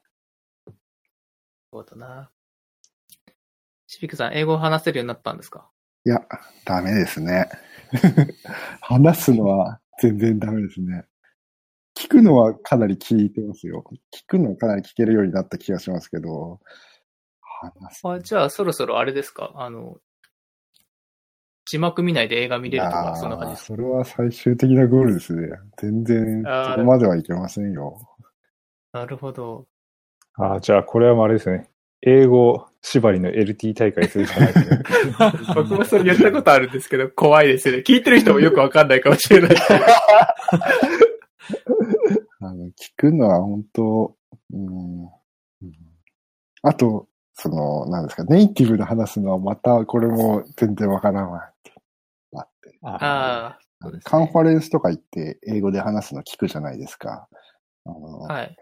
[1.72, 2.30] そうだな。
[3.94, 5.70] シビックさん、英語を話せるようになったんですか？
[6.04, 6.20] いや、
[6.66, 7.48] ダメですね。
[8.82, 11.06] 話すのは全然ダメですね。
[11.96, 13.84] 聞くのはかなり聞いてますよ。
[14.12, 16.60] 聞くのはかなり聞けるようになった気がしますけど、
[17.40, 18.02] 話す。
[18.08, 19.52] あじゃあ、そろそろあれですか？
[19.54, 19.98] あの、
[21.68, 23.68] 字幕見ないで映画見れるとか、そんな感じですか？
[23.68, 25.50] それは最終的なゴールですね。
[25.78, 28.00] 全然、そこまではいけませんよ。
[28.92, 29.68] なるほど。
[30.34, 31.70] ああ、じゃあこれはあれですね。
[32.06, 34.84] 英語縛りの LT 大会するしかないですね。
[35.56, 37.84] 僕もそれやったことあるんですけど、怖いですよね。
[37.86, 39.56] 聞いてる人もよくわかんないかもしれない。
[42.42, 44.16] あの聞くのは本当、
[44.52, 45.10] うん、うん
[46.62, 51.74] あと、その、なんですか、ネイティブで話すのはまたこれも全然わからないって
[52.36, 52.78] あって。
[52.82, 53.58] あ
[53.92, 57.28] ねカンファレンスとか行って英語で話すの聞くじゃないですか。
[57.86, 58.56] あのはい。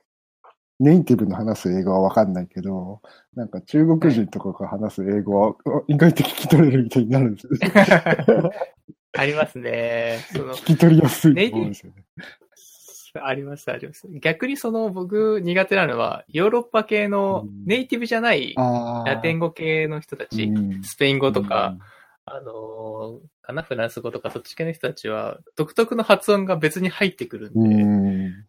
[0.82, 3.02] ネイティブの話す英語はわかんないけど、
[3.36, 8.52] なんか中国人とかが話す英語はあ意外と聞き取れるみたいになるんですよね。
[9.14, 10.20] ありますね。
[10.34, 12.04] その、聞き取りやすいと思うんですよね。
[13.22, 14.08] あります、あります。
[14.10, 21.78] 逆にその僕苦手なのは、ヨーロッパ系のうんネイティブじゃないあラテン語系の人たち、うんスペイン語とか、
[22.26, 28.46] あのーかな、フランス語とかそっち系の人たちは、独特の発音が別に入ってくるんうで、ん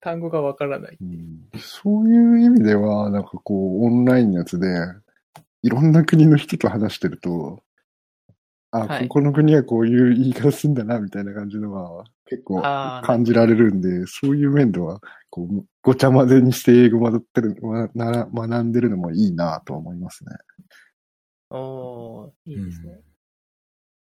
[0.00, 0.96] 単語がわからない。
[1.00, 4.68] うんそういう意味では、なんかこう、オンラインのやつで、
[5.62, 7.62] いろんな国の人と話してると、
[8.70, 17.56] あ、はいここの国はこういう言い方すんだな、みたいな感じのは結構感じられるんで、そういう面では、こう、ごちゃ混ぜにして英語学ってる、
[17.94, 20.30] 学んでるのもいいなと思いますね。
[21.50, 23.00] おー、いいですね。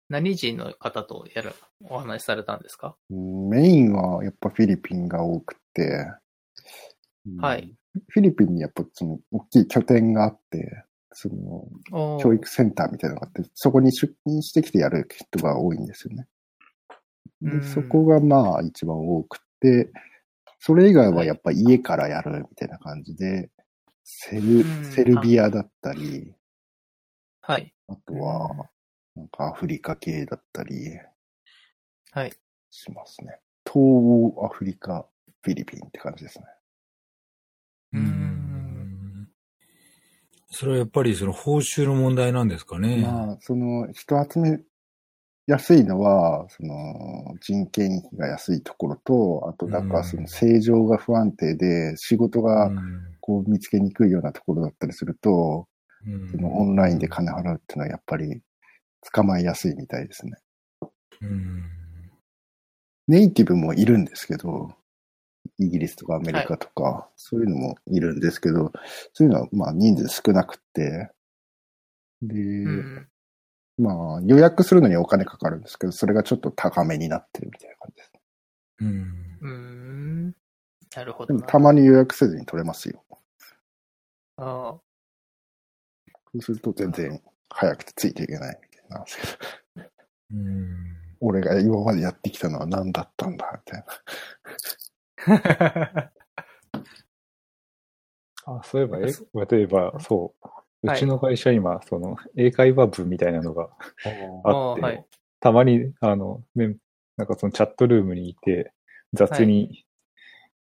[0.09, 1.53] うん何人の方とやる、
[1.89, 2.95] お話しされたんですか？
[3.09, 6.05] うんメインはやっぱフィリピンが多くて、
[7.25, 7.73] うんはい。
[8.09, 16.27] フィリピンにやっぱその大きい拠点があって、その教育センターみたいなのがあって、そこに出勤してきてやる人が多いんですよね。
[17.41, 19.91] うんでそこがまあ一番多くて、
[20.59, 23.49] それ以外はやっぱ家からやるみたいな感じで、
[24.03, 26.33] セルうん、セルビアだったり、
[27.41, 27.73] はい。
[27.87, 28.69] あとは、
[29.15, 30.97] なんかアフリカ系だったり
[32.11, 32.33] はい。
[32.69, 33.39] しますね。
[33.65, 35.05] 東欧アフリカ、
[35.41, 36.45] フィリピンって感じですね。
[37.93, 39.29] ううんん
[40.51, 43.01] それはやっぱりその報酬の問題なんですかね。
[43.01, 44.59] まあ、その人集め
[45.47, 55.67] やすいのは、その人件費が安いところと、あとなんうんかその正常が不安定で仕事がうんこう見つけにくいようなところだったりすると、
[56.07, 58.41] うんそのオンラインで金払うっていうのはやっぱり
[59.13, 60.33] 捕まえやすいみたいですね。
[61.21, 61.63] うん
[63.07, 64.73] ネイティブもいるんですけど、
[65.59, 68.71] イギリスとかアメリカとか、そういうのもいるんですけど、
[69.13, 71.11] そういうのはまあ人数少なくって、
[72.23, 73.07] で、うん。
[73.77, 78.11] まあ予約するのにお金かかるんですけど、それがちょっと高めになってるみたいな感じです。
[78.79, 79.37] うん。
[79.41, 79.49] うー
[80.29, 80.35] ん。
[80.95, 81.45] なるほでどな。
[81.45, 83.03] もたまに予約せずに取れますよ。
[84.37, 84.77] あ
[86.33, 89.37] そうすると全然早くてついていけないなんです
[89.75, 89.89] けど、
[90.33, 90.95] うん。
[91.19, 93.83] 俺が今までやってきたのは何だったんだみたい
[95.27, 96.11] な。
[96.11, 96.11] あ。
[98.45, 100.47] あ、そういえば、え例えば、そう。
[100.83, 103.69] うはいちの会社今、その、英会話部みたいなのが
[104.43, 105.05] ああって、はい。
[105.39, 108.71] たまに、あの、なんかそのチャットルームにいて、
[109.13, 109.85] 雑に、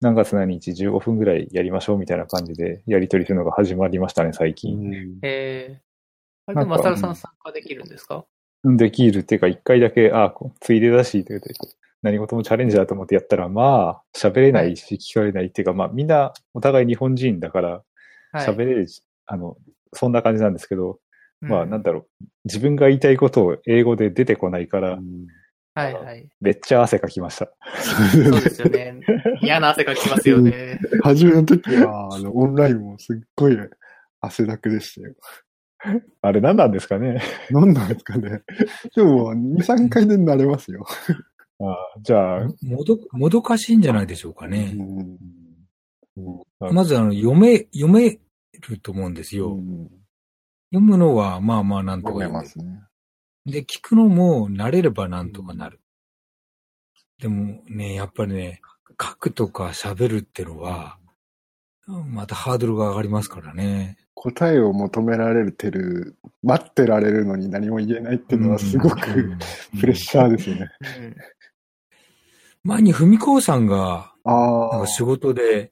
[0.02, 5.20] 何月何日15分ぐらいやりましょうみたいな感じでやり取りするのが始まりましたね、最近。
[5.22, 5.89] えー、
[6.50, 8.26] あれでも、マサルさん参加できるんですか？
[8.64, 11.72] できるっていうか、一回だけ、あこうついでだし、ということで
[12.02, 17.84] 何事もチャレンジだと思ってやったら、まあ、喋れないし、聞かれないっていうか、まあ、みんな、お互い日本人だから、
[18.32, 18.48] はい。
[18.48, 19.58] 喋れるし、あの、
[19.94, 21.00] そんな感じなんですけど、
[21.42, 21.90] まあ、なんだ。
[21.90, 25.00] だろう、自分が言いたいことを英語で出てこないから、
[25.76, 26.28] はいはい。
[26.42, 27.50] めっちゃ汗かきました。
[28.12, 29.00] そうですよね。
[29.42, 30.80] 嫌な汗かきますよね。
[31.02, 33.58] 初めの時は、あの、オンラインもすっごい
[34.20, 35.16] 汗だくでしたよ。
[36.22, 37.22] あれ何なんですかね？
[37.52, 38.44] 何なんですかね？
[38.96, 40.86] でも、2、3回で慣れますよ。
[41.62, 44.76] あじゃあ、もど、もどかしいんじゃないでしょうかね。
[46.60, 48.20] まず、あの、読め、読め
[48.68, 49.56] ると思うんですよ。
[49.56, 49.90] うん
[50.72, 52.84] 読むのは、まあまあ、なんとか読め読めるますね。
[53.46, 55.82] で、聞くのも慣れればなんとかなる。
[57.20, 58.62] でもね、やっぱりね、
[59.02, 61.00] 書くとか喋るってのは、
[61.88, 63.98] またハードルが上がりますからね。
[64.22, 69.40] 答えを求められてる、待ってられるのに何も言えないっていうのはすごくうん
[69.80, 70.68] プレッシャーですよね。
[70.82, 71.16] うん。
[72.64, 74.88] 前に文子さんが、ああなんか。
[74.88, 75.72] 仕事で、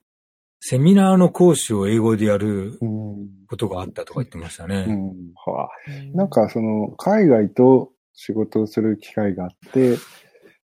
[0.61, 4.85] セミナーの講師を英語でやるうんことがあったとか言ってましたうね。
[4.85, 5.11] ん
[5.45, 5.69] は
[6.13, 9.97] なんかその海外と仕事をする機会があって、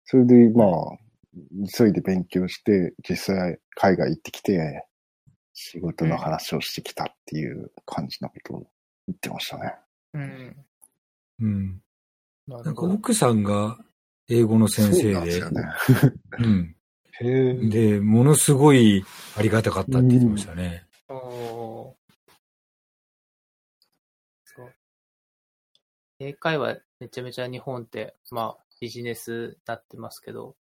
[0.04, 0.68] それでまあ、
[1.76, 4.86] 急いで勉強して、実際海外行ってきて、
[5.52, 8.66] 仕事の話をしてきたっていう感じのことを
[9.08, 9.74] 言ってましたね。
[10.14, 10.56] うん。
[11.40, 11.82] うん。
[12.46, 12.82] なんか。
[12.82, 13.78] 奥さんが
[14.28, 15.62] 英語の先生で、そうなんですよね。
[16.38, 16.76] うん。
[17.20, 17.54] へえ。
[17.54, 19.04] で、ものすごい
[19.36, 20.86] ありがたかったって言ってましたね。
[21.08, 21.94] おー
[24.44, 24.74] そう。
[26.18, 30.56] 英会話めちゃめちゃ日本って、まあビジネスになってますけど、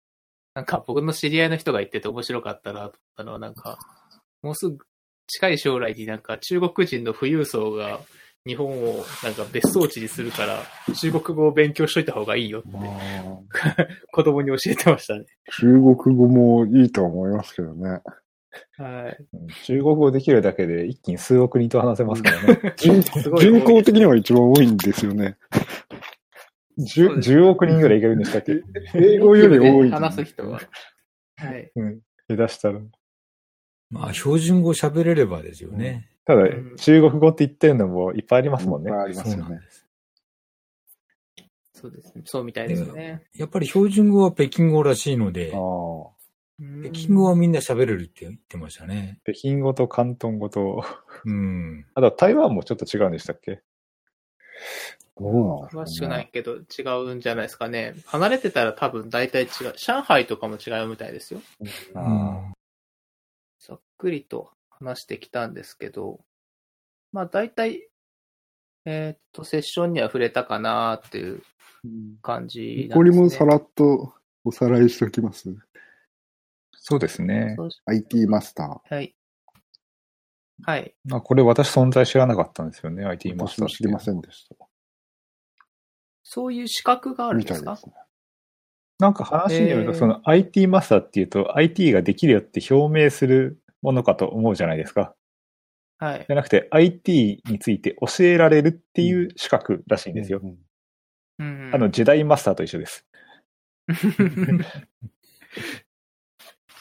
[0.55, 3.79] なんか僕の知り合いの人が言ってて面白かったなと思ったのはなんか、
[4.43, 4.79] もうすぐ
[5.27, 8.01] 近い将来になんか中国人の富裕層が
[8.47, 10.63] 日本をなんか別荘地にするから
[10.95, 12.69] 中国語を勉強しといた方がいいよって
[14.13, 15.27] 子供に教えてましたね。
[15.61, 18.01] 中国語もいいと思いますけどね。
[18.79, 19.25] はい。
[19.35, 22.73] うん中国語できるだけで一気に数億人と話せますからね。
[22.79, 23.03] 人
[23.61, 25.37] 口的には一番多いんですよね。
[26.79, 28.63] 10, 10億人ぐらいいけるんでしたっけ？
[28.95, 29.91] 英語より多い。
[29.91, 30.61] 話す人は。
[31.37, 31.71] はい。
[31.75, 32.01] うん。
[32.31, 32.81] 下手したら。
[33.91, 36.09] まあ、標準語喋れればですよね。
[36.25, 38.97] ただうん、中国語って言ってるのもいっぱいありますもんねいっ。
[38.97, 39.43] ぱいありますよね。
[39.43, 39.87] そうなんです。
[41.73, 42.23] そうですね。
[42.27, 43.23] そうみたいですね。
[43.35, 45.51] やっぱり標準語は北京語らしいので。
[45.51, 46.19] 北
[46.83, 49.21] 北京語はみんな喋れるって言ってましたね。
[49.23, 50.83] 北京語と広東語と、
[51.25, 51.87] うん。
[51.95, 53.63] あと台湾もちょっと違うんでしたっけ？
[55.21, 55.33] どう
[55.77, 57.95] な詳しくないけど違うんじゃないですかね。
[58.07, 59.73] 離れてたら多分大体違う。
[59.77, 61.41] 上海とかも違うみたいですよ。
[61.95, 62.58] あうん
[63.69, 66.25] ざっくりと話してきたんですけど、
[67.13, 67.89] まあ大体、
[68.87, 71.43] えーっと、セッションには触れたかなっていう
[72.23, 72.95] 感じなんです、ね。
[72.95, 74.15] これもさらっと
[74.45, 75.55] おさらいしておきます。
[76.73, 77.57] そうですね。
[77.85, 78.95] IT マスター。
[78.95, 79.15] はい。
[80.63, 80.95] はい。
[81.13, 84.57] あこれ私存在知らなかったんですよね、IT マスター知りませんでした。
[86.23, 87.73] そういう資格があるんですか？
[87.73, 87.93] みたいですね。
[88.99, 95.15] なんか話によると、えーその IT マスターっていうと IT ができるよって表明するものかと思うじゃないですか。
[95.99, 96.33] はいじ。
[96.33, 100.41] ゃなくて IT について教えられるっていう資格らしいんですよ。
[100.43, 100.57] うん
[101.41, 103.07] うんあの、ジェダイマスターと一緒です。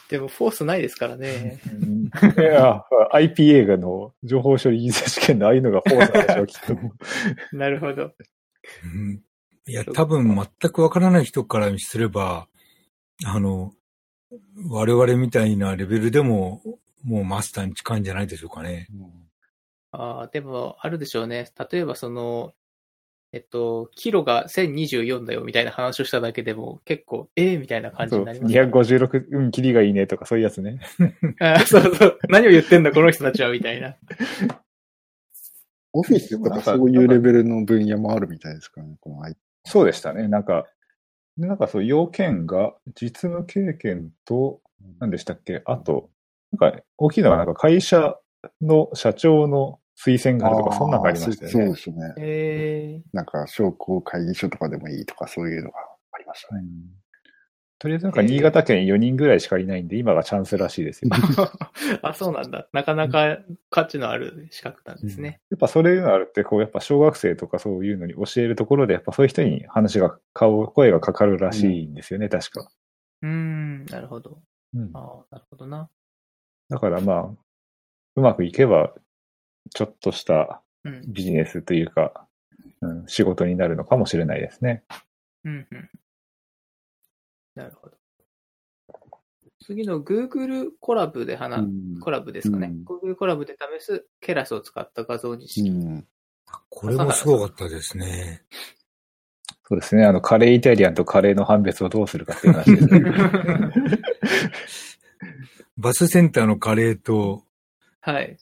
[0.08, 1.60] でも、フォースないですからね。
[2.38, 6.76] いや、IP 映画の情報処理技術試験のああいうのがフォースなんでしょう、きっと。
[7.56, 8.12] なるほど。
[8.84, 9.22] うん
[9.68, 12.48] いや、多分全くわからない人からすれば、
[13.24, 13.72] あの、
[14.68, 16.62] 我々みたいなレベルでも、
[17.04, 18.88] もうマスターに近いんじゃないでしょうかね。
[19.92, 21.50] ああ、でも、あるでしょうね。
[21.70, 22.52] 例えば、その、
[23.32, 28.62] えっと、キロが1024だよみたいな話をしただけでも結構、ええみたいな感じになりますね。
[28.62, 30.80] 256、うん、キリがいいねとかそういうやつね。
[31.40, 32.18] あそうそう。
[32.30, 33.96] 何を言ってんだ、この人たちは、みたいな。
[35.92, 39.38] オフィスとかそういうレベルの分野もあるみたいですからね、この IT
[39.68, 40.28] そうでしたね。
[40.28, 40.66] なんか、
[41.36, 44.60] でなんかそう、要件が実務経験と、
[45.00, 45.62] 何でしたっけ？
[45.66, 46.10] あと、
[46.52, 48.16] なんか大きいのはなんか会社
[48.62, 51.80] の社長の推薦があるとか、そんなのがありましたよねそうで。
[51.80, 52.14] すね。
[52.18, 55.78] えなんか商工会議所とかでもいいとかそういうのが
[56.12, 56.62] ありましたね。
[57.78, 61.10] うんとりあえずなんか新潟県4人ぐらいしかいないんで、今がチャンスらしいですよ。
[61.12, 62.66] ー、 あ、そうなんだ。
[62.72, 63.38] なかなか
[63.70, 65.40] 価値のある資格なんですね。
[65.50, 72.68] やっぱそれがあるって、こう、やっぱ小学生とかそういうのに教えるところで、やっぱそういう人に話が、顔、声がかかるらしいんですよね、確か。
[73.22, 74.40] うーん、なるほど。
[74.74, 75.88] うんああ、なるほどな。
[76.68, 77.30] だからまあ、
[78.16, 78.92] うまくいけば、
[79.72, 81.02] ちょっとしたうん。
[81.06, 82.26] ビジネスというか、
[82.80, 84.82] うん、仕事になるのかもしれないですね。
[85.44, 85.90] うん、うん。
[87.58, 87.96] なるほど。
[89.60, 92.68] 次の Google コラボで話、うんコラボですかね。
[92.68, 95.68] うん Google コラボで試すケラスを使った画像認う識。
[95.68, 96.06] ん。
[96.70, 98.44] これもすごかったですね。
[99.68, 100.06] そうですね。
[100.06, 103.02] あの、カレーイタリアンとカレーの判別をどうするかっていう話ですね。
[105.76, 107.44] バスセンターのカレーと
[108.00, 108.38] はい。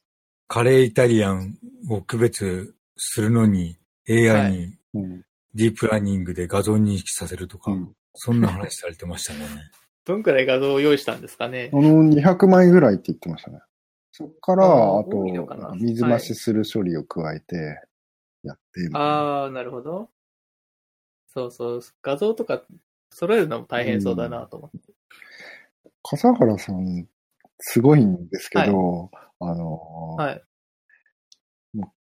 [0.47, 1.57] カレーイタリアン
[1.89, 5.25] を区別するのには AI にうん。
[5.55, 9.47] ディープラーニングで画像認識させるとか、うんそんな話されてましたね。
[10.05, 11.71] どんくらい画像を用意したんですかね？
[11.73, 11.77] あ。
[11.77, 13.61] の、200枚ぐらいって言ってましたね。
[14.13, 15.25] そっから、あと、
[15.75, 17.83] 水増しする処理を加えて、
[18.43, 20.11] やってみたいな、ああ、なるほど。
[21.27, 21.81] そうそう。
[22.03, 22.63] 画像とか
[23.11, 24.93] 揃えるのも大変そうだなと思って。
[26.03, 27.07] 笠原さん、
[27.59, 29.11] すごいんですけど、
[29.41, 30.43] あのーはい。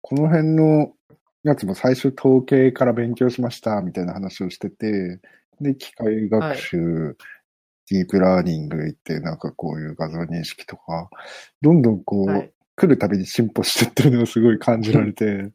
[0.00, 0.92] この辺の
[1.42, 5.20] やつも最初統計から勉強しましたみたいな話をしてて、
[5.60, 7.16] で、機械学習、
[7.90, 11.08] ディープラーニング行って、なんかこういう画像認識とか、
[11.62, 12.52] どんどんこう、はい。
[12.76, 15.52] 来るたびに進歩してってるのがすごい感じられて、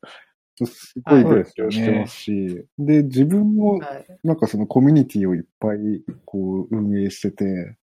[0.65, 4.05] すごいはい勉強してますし、で、自分もはい。
[4.23, 5.77] なんかそのコミュニティをいっぱい
[6.25, 7.77] こう運営してて、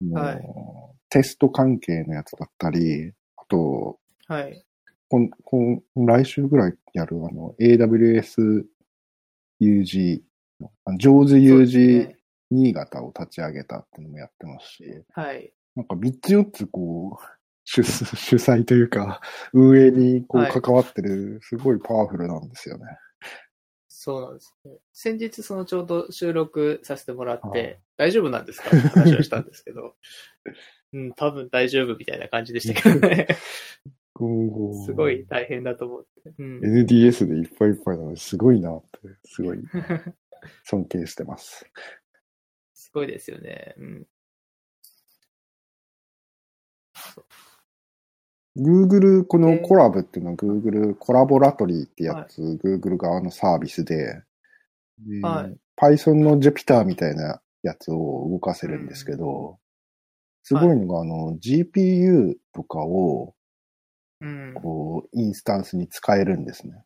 [0.00, 0.40] もうはい
[1.10, 4.64] テスト関係のやつだったり、あと、はい。
[5.08, 8.64] こんこん来週ぐらいやるあの AWS
[9.60, 10.20] UG
[10.60, 12.16] の、あのジョーズそうです UG ね
[12.50, 15.52] 新潟を立ち上げたっていうのもやってますし、はい。
[15.76, 17.24] なんか3つ4つこう、
[17.64, 19.20] 主主催というか、
[19.54, 22.84] 運営にこうはい関わってる、すごいパワフルなんですよね。
[23.88, 24.78] そうなんですね。
[24.92, 28.68] 先日、そのちょうど収録させてもらっはいて、大丈夫なんですか？
[28.68, 29.94] って話をしたんですけど、
[30.92, 33.28] うん、多分大丈夫みたいな感じでしたけどね。
[34.86, 36.32] すごい大変だと思って。
[36.38, 36.60] うん。
[36.60, 38.88] NDS でいっぱいいっぱいなのですごいなって、
[39.24, 39.58] すごい
[40.64, 41.64] 尊敬してます。
[42.74, 43.74] すごいですよね。
[43.78, 44.06] うん。
[48.56, 54.22] Google、このでコラボっていうのは Google コラボラトリーってやつ、Google 側のサービスで、
[54.98, 59.58] ではい Python の Jupyter みたいなやつを動かせるんですけど、
[60.42, 63.34] すごいのが、あの、GPU とかを、
[64.20, 64.54] うん。
[64.54, 66.84] こう、インスタンスに使えるんですね。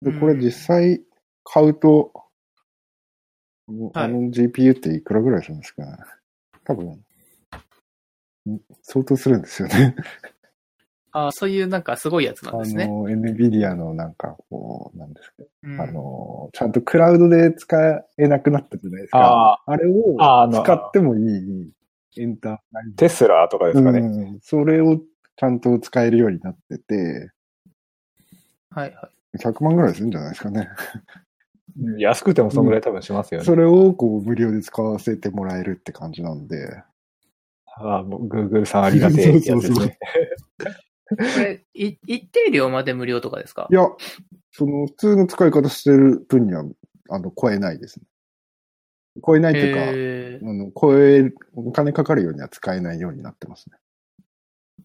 [0.00, 1.02] で、うんこれ実際
[1.44, 2.12] 買うと、
[3.72, 5.84] あのはいあの GPU っていくらぐらいするんですか？
[5.84, 5.96] ね
[6.64, 9.96] 多分、ん相当するんですよね。
[11.14, 12.86] あそういうなんかすごいやつなんあですね。
[12.86, 19.18] の、NVIDIA のなんか、こう、なんですか、うんあの、ちゃんとクラウドで使えなくなったじゃないですか。
[19.20, 21.74] ああれをああの使ってもいい
[22.16, 23.98] エンターテスラとかですかね。
[24.00, 25.02] うん、それを
[25.36, 27.30] ちゃんと使えるようになってて、
[28.70, 29.36] はいはい。
[29.36, 30.66] 100万ぐらいするんじゃないですかね。
[31.78, 33.46] うん安くてもそのぐらい多分しますよね。
[33.46, 36.82] それをこう無料で使わせてもらえるって感じなんで。
[37.74, 39.98] ああ、もう Google さんありがてえってやつですね。
[41.08, 43.68] これ、い一定量まで無料とかですか？
[43.70, 43.86] いや、
[44.50, 46.64] その普通の使い方してる分には、
[47.08, 48.06] あの、超えないですね。
[49.26, 53.76] 超えないというか、えーあの、超える、お金かかるようには使えないようになってますね。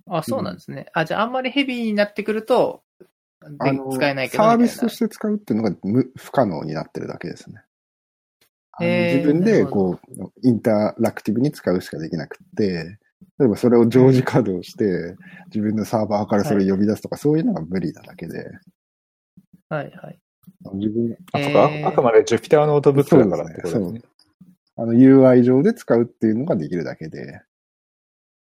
[0.09, 0.85] あ、そうなんですね。
[0.93, 2.86] あ、じゃああんまりヘビーになってくると、で
[3.59, 7.61] あの、使えないけどサービスとして使うっていうのが無不可能になってるだけですね。
[8.71, 12.97] あのえー自分で、こう、インタラクティブに使うしかできなくって、
[13.39, 15.15] 例えばそれを常時稼働して、
[15.47, 18.51] 自分のサーバーからそれを呼び出すとか、そういうのが無理なだけで、
[19.69, 20.19] はいはい。
[20.73, 21.69] 自分、あ、そうか。
[21.71, 24.01] えーあくまで Jupyter ノートブックだからってことですね。
[24.77, 27.41] あの UI 上で使うっていうのができるだけで、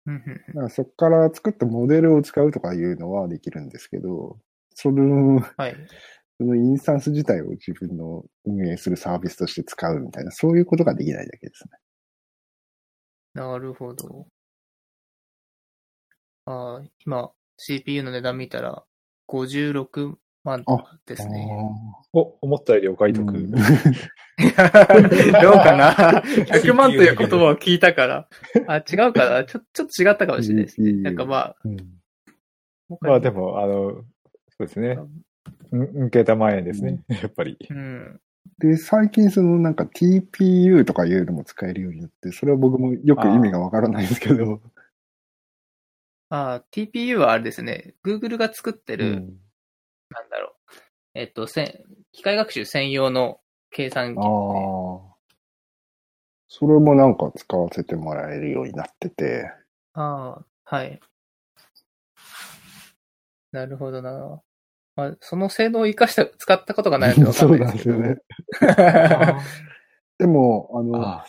[0.05, 4.37] うんうんだからそこから作ったモデルを使うとかいうのはできるんですけど、
[4.81, 5.75] そのはい。
[6.37, 11.71] そのインスタンス自体を自分の運営するサービスとして使うみたいな、そういうことができないだけですね。
[13.33, 14.25] なるほど。
[16.45, 18.85] ああ、今、CPU の値段見たら、
[19.27, 20.15] 56
[20.45, 20.63] 万
[21.05, 21.45] ですね。
[22.13, 23.27] お、思ったよりお買い得。
[23.27, 23.61] うん どう
[25.55, 25.91] かな
[26.23, 28.29] ?100 万という言葉を聞いたから。
[28.67, 29.43] あ、違うかな？
[29.43, 30.93] ちょちょっと違ったかもしれないですね。
[30.93, 31.99] なんかまあ、うん
[33.01, 34.03] まあでも、あの、
[34.59, 34.97] そうですね。
[35.71, 37.01] んんけた万円ですね。
[37.07, 37.57] やっぱり。
[37.69, 38.19] うん。
[38.57, 44.61] で、最近そのなんか TPU とかいうのも使えるようになって、それは僕もよく意味がわからないんですけど。
[46.29, 47.95] あ TPU はあれですね。
[48.05, 49.39] Google が作ってる、うん
[50.11, 50.71] なんだろう。
[51.13, 53.39] えっと、せん機械学習専用の
[53.69, 54.19] 計算機。
[54.19, 55.09] ああ。
[56.47, 59.51] それもなんか使わせてもらえるようになってて。
[59.93, 60.99] ああ、はい。
[63.51, 64.41] なるほどな。
[64.99, 67.97] まあ、その性能を活かした、使ったことがないので そうなんですすよ。
[67.97, 68.17] ね。
[70.19, 71.25] でも、あの、あ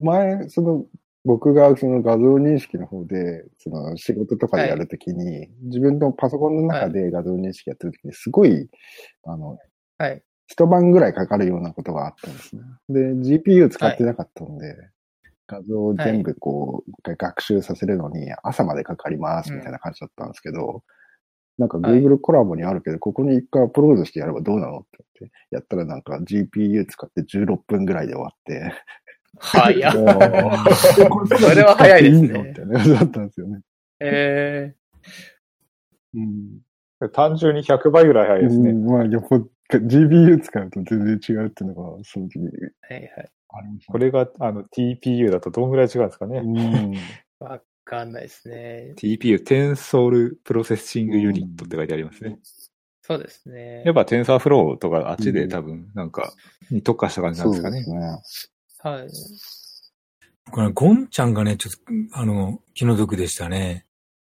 [0.00, 0.84] 前、その、
[1.24, 8.68] 僕がその画像認識の方で、その仕事とかでやるときに、自分のパソコンの中で画像認識やってるときに、すごい、
[9.24, 9.58] あの、
[9.98, 10.22] はい。
[10.46, 12.62] 一晩ぐらいかかるようなことがあったんですね。
[12.88, 14.76] で、GPU 使ってなかったので、
[15.48, 20.84] 画像を全部こう、一回学習させるのに朝までかかりますみたいな感じだったんですけど、
[21.58, 28.72] なんかはい Google コラボにあるけど、ここに一回アップロードしてやればどうなのって言って、やったらなんか GPU 使って16分ぐらいで終わって、
[29.38, 29.92] 早っ。
[31.38, 33.60] それは早いですねいいのみたいな感じだったんですよね。
[34.00, 34.74] え
[36.14, 36.60] うん。
[37.12, 38.70] 単純に100倍ぐらい早いですね。
[38.70, 42.58] うんまあ、よっ GPU 使うと全然違うっていうのが、その時にー、は
[42.90, 43.30] いはい。
[43.48, 46.38] ありましたこれが、あの、TPU だとどんぐらい違うんですかね。
[46.38, 46.94] うん。
[47.40, 48.92] わかんないですね。
[48.98, 52.38] TPU、 Tensor Processing Unit って書いてありますね。
[53.00, 53.84] そうですね。
[53.86, 56.34] やっぱ TensorFlow とかあっちで多分、なんか、
[56.70, 57.84] に特化した感じなんですかね。
[57.84, 58.00] そうね。
[58.98, 59.08] はい。
[60.50, 61.72] これ、ゴンちゃんがね、ちょっ
[62.10, 63.85] と、あの、気の毒でしたね。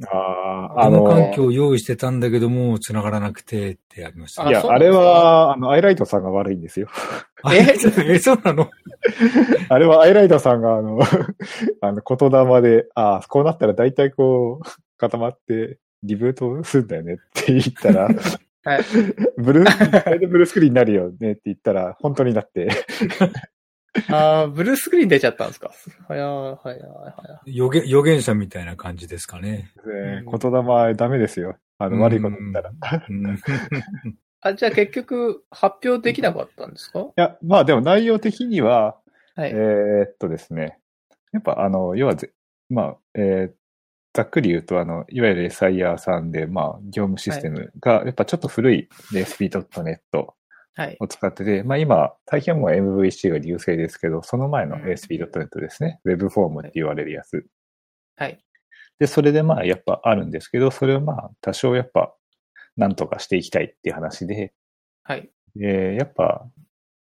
[0.04, 4.46] ああ、ああの環の、境を用意してたんだけども、繋がらなくてってありました。
[4.46, 6.88] あいや、あれは、あの、アイライトさんが悪いんですよ。
[7.42, 7.74] あえ、
[8.06, 8.68] え、そうなの？
[9.70, 10.98] あれはアイライトさんが、あの、
[11.80, 14.68] あの、言霊で、ああ、こうなったら大体こう、
[14.98, 18.08] 固まって、リブートするんだよねって言ったら、
[18.64, 18.82] はい。
[19.38, 22.68] ブルー、ブルースクリーンになるよねって言ったら、本当になって、
[24.10, 25.70] ああ、ブルースクリーン出ちゃったんですか？
[26.08, 27.56] 早い、早い、早い。
[27.56, 29.70] 予言、予言者みたいな感じですかね。
[29.86, 30.52] えーうん言
[30.88, 31.56] 霊ダメですよ。
[31.78, 32.72] あの、悪いこと言ったら。
[34.40, 37.00] あ、じゃあ結局、発表できなかったんですか？
[37.16, 38.96] や、まあでも内容的には、
[39.34, 39.50] はい。
[39.50, 40.78] えーっとですね。
[41.32, 42.30] やっぱあの、要はぜ、
[42.70, 43.56] まあ、えー
[44.14, 48.88] ざっくり言うと、あの、いわゆる SIR さんで、まあ、業務システムが、やっぱちょっと古いい。
[51.00, 56.00] を使ってて、まあ今、大変もう MVC が優勢ですけど、その前のうん ASP.NET ですね。
[56.04, 57.46] Web フォームって言われるやつ。
[58.16, 58.38] はい。
[58.98, 62.14] で、それでまあ、やっぱあるんですけど、それをまあ、多少やっぱ、
[62.76, 64.52] なんとかしていきたいっていう話で、
[65.02, 65.30] はい。
[65.54, 66.46] で、やっぱ、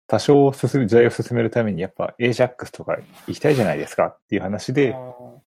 [0.07, 2.97] 多少進む、時代を進めるために、やっぱ AJAX とか
[3.27, 4.93] 行きたいじゃないですかっていう話で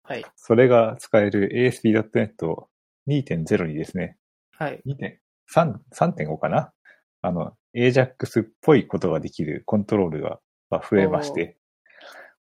[0.03, 0.26] はい。
[0.36, 2.67] それが使える ASP.NET
[3.07, 4.17] 2.0にですね、
[4.57, 4.82] はい。
[4.86, 6.74] 2.3 3.5かな？
[7.22, 10.39] あの、AJAX っぽいことができるコントロールが
[10.70, 11.57] まあ増えまして、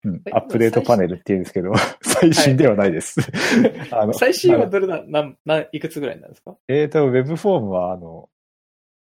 [0.03, 3.19] うんえ、アップデートパネルって言うんですけど、最新ではないです。
[3.91, 6.55] あの最新はどれだ、なん、なん、いくつぐらいなんですか？
[6.67, 8.30] えーと、Web フォームは、あの、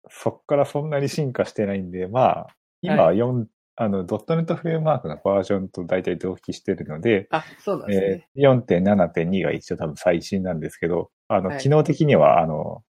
[0.09, 2.47] そっからそんなに進化してないんで、まあ、
[2.83, 3.47] 今は4、
[3.77, 8.29] あの、ドットネットフレームワークのバージョンと大体同期してるので、あ、そうなんですね。
[8.37, 12.83] えー、4.7.2が一応多分最新なんですけど、あの、はい機能的には、あの、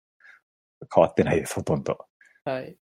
[0.94, 1.98] 変わってないです、ほとんど。
[2.44, 2.76] はい。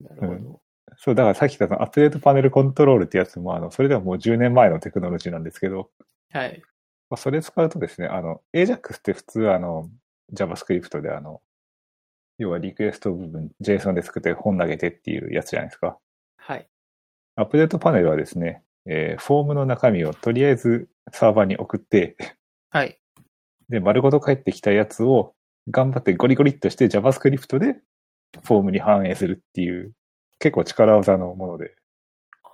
[0.00, 0.60] なるほど。
[0.96, 5.90] そう、だからさっき言ったアップデートパネルコントロールってやつも、あの、それではもう10年前のテクノロジーなんですけど、
[6.32, 6.62] はい。
[7.10, 9.90] まあ、それ使うとですね、あの、AJAX って普通、あの、
[10.32, 11.42] JavaScript であの、
[12.38, 15.98] 要はリクエスト部分、JSON で作って本投げてっていうやつじゃないですか。
[16.36, 16.68] はい。
[17.36, 22.16] アップデートパネルはですね、えーフォームの中身をとりあえずサーバーに送って、
[22.70, 22.98] はい。
[23.68, 25.34] で、丸ごと返ってきたやつを
[25.70, 27.76] 頑張ってゴリゴリっとして JavaScript で
[28.42, 29.92] フォームに反映するっていう、
[30.38, 31.74] 結構力技のもので。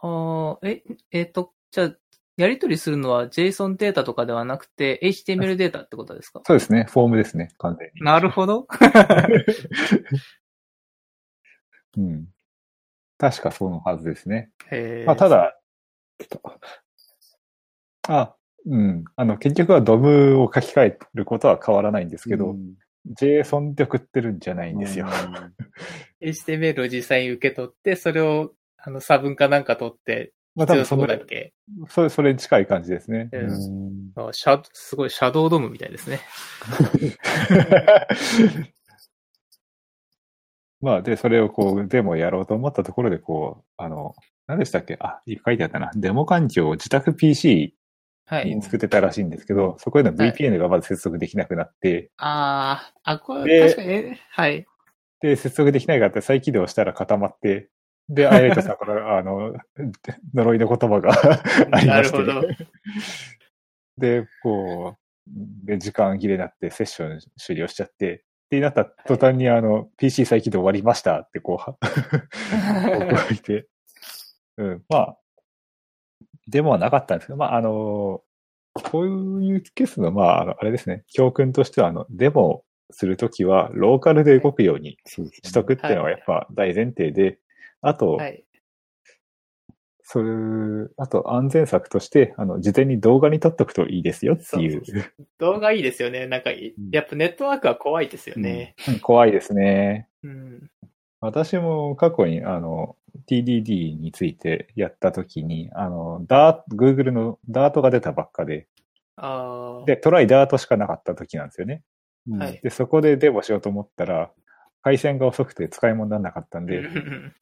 [0.02, 1.94] ああ、え、えっ、と、じゃあ、
[2.36, 6.40] やり取りするのは JSON データとかではなくて HTML データってことですか？
[6.46, 8.00] そうですね、フォームですね、完全に。
[8.02, 8.66] なるほど。
[11.98, 12.28] うん。
[13.18, 14.50] 確かそのはずですね。
[14.70, 15.60] へーまあ、た、だ、
[18.08, 19.04] あ、うん。
[19.16, 22.74] あの、結局はドムを書き換えることは変わらないんですけど、うん
[23.09, 25.07] JSON で送ってるんじゃないんですよ。
[26.22, 31.53] HTML を実際に受け取って、それを、あの、差分かなんか取って、まあ多分そのだっけ？
[31.88, 33.28] それ、それに近い感じですね。
[33.32, 36.20] ううんシャすごいシャドウドームみたいですね。
[40.80, 44.14] まあ、で、それをこう、デモやろうと思ったところで、こう、あの、
[44.46, 44.96] 何でしたっけ？
[45.01, 45.90] あ、書いてあったな。
[45.94, 47.74] デモ環境を自宅 PC はい。
[48.44, 54.66] に作ってたらしいんですけど、そこへの VPN がまず接続できなくなって、ああ、あ、こでれ、確かに、えはい。
[55.20, 57.68] で、接続できないからって再起動したら固まって、
[58.08, 59.54] で、アイレイトさんから、 あの、
[60.34, 61.12] 呪いの言葉が
[61.72, 62.18] ありまして。
[62.18, 62.42] なるほど。
[63.98, 73.68] で、こう、で、時間切れになってセッション終了しちゃって、で、なった途端にあの、PC 再起動終わりましたってこう、は覚えて、
[74.56, 75.18] うん、まあ、
[76.51, 78.22] デモはなかったんですけど、まあ、あの、
[78.74, 87.38] こういうケースの、まあ、あのあれですね、教訓としては、あの、デモするときは、ローカルで動くようにしとくっていうのがやっぱ大前提で、
[87.80, 88.44] あと、はい。
[90.12, 90.28] それ、
[90.96, 94.84] あと安全策として、あの、事前に動画に撮っとくといいですよっていう。
[94.84, 95.05] そう
[95.38, 96.26] 動画いいですよね。
[96.26, 98.74] なんかい、やっぱネットワークは怖いですよね。
[99.03, 100.09] 怖いですね。
[100.24, 100.70] うん。
[101.20, 102.96] 私も過去に、あの、
[103.28, 108.68] TDD についてやったときに、あの、ダー、Google のダートが出たばっかで。
[109.86, 111.82] で、トライダートしかなかった時なんですよね。
[112.28, 112.61] うんはい。
[112.62, 114.30] で、そこでデモしようと思ったら、
[114.82, 117.34] 回線が遅くて使い物にならなかったんで、う ん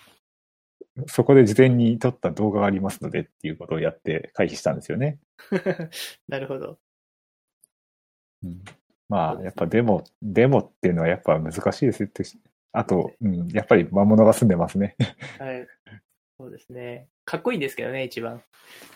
[1.07, 5.19] そこで事前に撮った動画がありますのでっていうことをやって回避したんですよね。
[6.27, 6.79] なるほど。
[8.43, 8.64] うん
[9.09, 12.25] まあ、やっぱデモ、デモっていうのはやっぱ難しいですって。
[12.73, 14.97] あと、うん、やっぱり魔物が住んでますね。
[15.39, 15.66] はい。
[16.39, 17.09] そうですね。
[17.25, 18.43] かっこいいんですけどね、一番。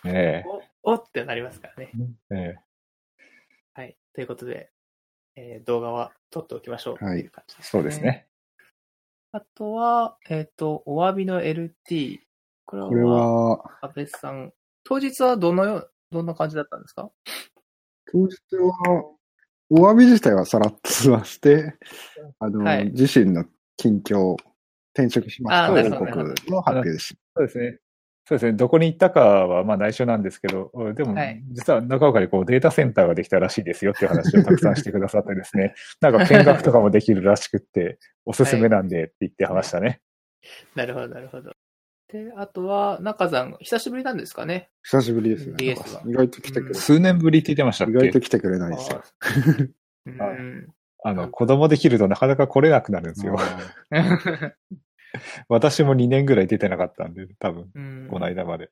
[0.04, 0.44] え
[0.84, 1.92] お、おってなりますからね。
[2.30, 2.56] ええ
[3.74, 3.96] はい。
[4.14, 4.70] ということで、
[5.34, 8.00] えー動画は撮っておきましょうっていそうです。
[8.00, 8.28] ね。
[9.32, 12.20] あとは、えっ、と、お詫びの LT。
[12.66, 14.52] これは、これは、安倍さん、
[14.84, 17.10] 当日はどのよう、どんな感じだったんですか？
[18.12, 19.04] 当日は、
[19.70, 21.74] お詫び自体はさらっと済まして、
[22.38, 23.46] あの、はい自身の
[23.82, 24.36] 近況、
[24.94, 27.78] 転職しました告の発表でしそうですね。
[28.24, 28.52] そうですね。
[28.52, 40.00] どこに行ったかはまあ内緒なんですけど、でもはい、実は中岡にこうデータセンターができたらしいですよっていう話をたくさんしてくださってですね、 なんか見学とかもできるらしくって、おすすめなんでって言って話したね。
[40.76, 41.50] なるほど、なるほど。
[42.12, 44.70] で、あとは、中さん、久しぶりなんですかね？
[44.88, 44.98] た。
[44.98, 45.56] 久しぶりですね。
[46.06, 49.02] 意外と来てくれ、数年ぶりって言ってましたっ意外とけ来てくれないですよ。
[51.04, 53.36] あの、子供できるとなかなか来れなくなるんですよ。
[55.48, 58.66] 私も2年ぐらい出てなかったんで、多分、うんこの間まで。
[58.66, 58.68] ア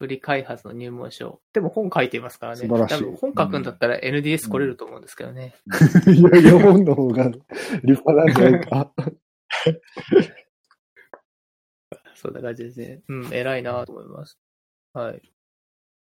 [0.00, 1.40] プリ開発の入門書。
[1.52, 2.62] でも本書いていますからね。
[2.62, 5.54] 素晴らしい多分本書くんだったら NDS 来れると思うんですけどね。
[6.06, 7.40] いやいや、本の方が立
[7.84, 8.92] 派なんじゃないか。
[12.14, 13.02] そんな感じですね。
[13.08, 14.38] うん、偉いなと思います。
[14.92, 15.22] はい。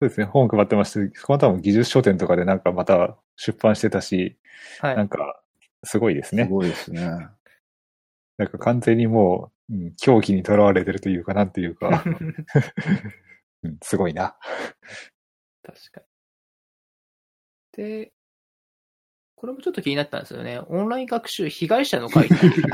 [0.03, 4.37] そうですね、本配ってまして、この多分技術書店とかでなんかまた出版してたし、
[4.81, 4.97] はい。
[4.97, 5.41] なんか、
[5.85, 6.45] すごいですすね。
[6.47, 7.03] ごいですね。
[8.37, 12.03] なんか完全にもう、うん、狂気にとらわれてるというか、なんていうか、
[13.63, 14.37] うん、すごいな。
[15.63, 16.07] 確かに。
[17.85, 18.13] で、
[19.37, 20.59] これもちょっと気になったんですよね。
[20.67, 22.65] オンライン学習被害者の会っていう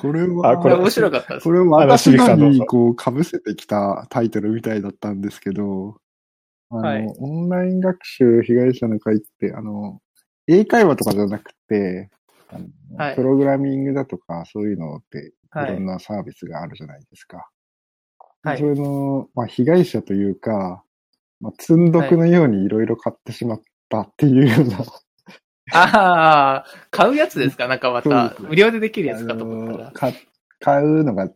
[0.00, 1.44] これは、あこれ面白かったです。
[1.44, 1.52] こ。
[1.52, 5.96] れはあの私らにこう被せてきたタイトルみたいだったんですけど、
[6.70, 7.06] あの、はい。
[7.18, 10.00] オンライン学習被害者の会って、あの、
[10.46, 12.10] 英会話とかじゃなくて、
[12.48, 12.66] あの
[12.98, 13.16] はい。
[13.16, 15.58] プログラミングだとかそういうのってい。
[15.58, 17.48] はいろんなサービスがあるじゃないですか。
[18.42, 18.58] はい。
[18.58, 20.84] それの、まあ、被害者というか、
[21.40, 24.78] まあ、積んどくのようにいろいろ買ってしまったっていうような、
[25.72, 27.66] ああ、買うやつですか？
[27.68, 30.12] なんかまた無料でできるやあつかと思ったら。
[30.60, 31.28] 買うのが、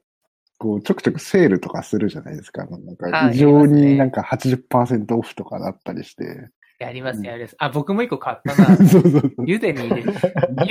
[0.59, 2.65] こう、ちょくちょくセールとかするじゃないですか。
[2.67, 6.49] なんはいか異常になんか80%オフとかだったりして。
[6.79, 7.57] やります、やります。
[7.59, 8.77] あ、僕も一個買ったな。
[8.89, 9.33] そうそうそう。
[9.45, 10.01] ユーデミーで、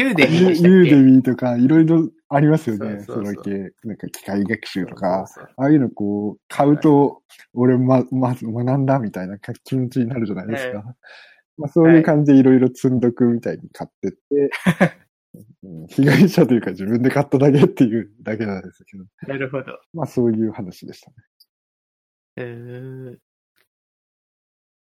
[0.01, 0.65] ユーデミーユでしたっけ？
[0.73, 3.03] ユーデミーとかいろいろありますよね。
[3.03, 5.25] その系、なんか機械学習とか。
[5.57, 7.21] ああいうのこう、買うと、
[7.53, 10.83] 俺ま、まず学んだみたいな気持ちになるじゃないですか。
[11.59, 14.17] まあそういう感じでいろいろ積んどくみたいに買ってって、
[15.63, 19.05] うん被害者というか自分で買っただけっていうだけなんですけど。
[19.27, 19.79] なるほど。
[19.93, 21.15] まあそういう話でしたね。
[22.37, 23.17] えー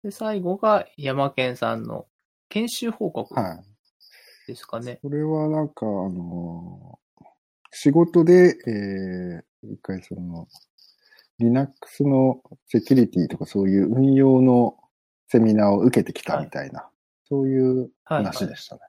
[0.05, 2.07] で、最後が山健さんの
[2.49, 4.49] 研修報告はい。
[4.49, 4.99] ですかね。
[5.01, 7.03] これはなんか、あのー
[7.75, 10.47] 仕事で、えー、一回その、
[11.39, 14.77] Linux のセキュリティとかそういう運用の
[15.33, 16.89] セミナーを受けてきたみたいな、
[17.25, 18.25] そういうはい。
[18.25, 18.83] 話でしたね。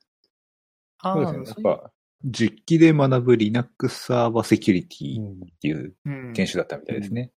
[0.99, 1.63] ああ、そうですね。
[1.63, 1.91] やっぱ、
[2.25, 7.31] 実機で学ぶ Linux サーバーセキュリティっうんていううん研修だったみたいですね。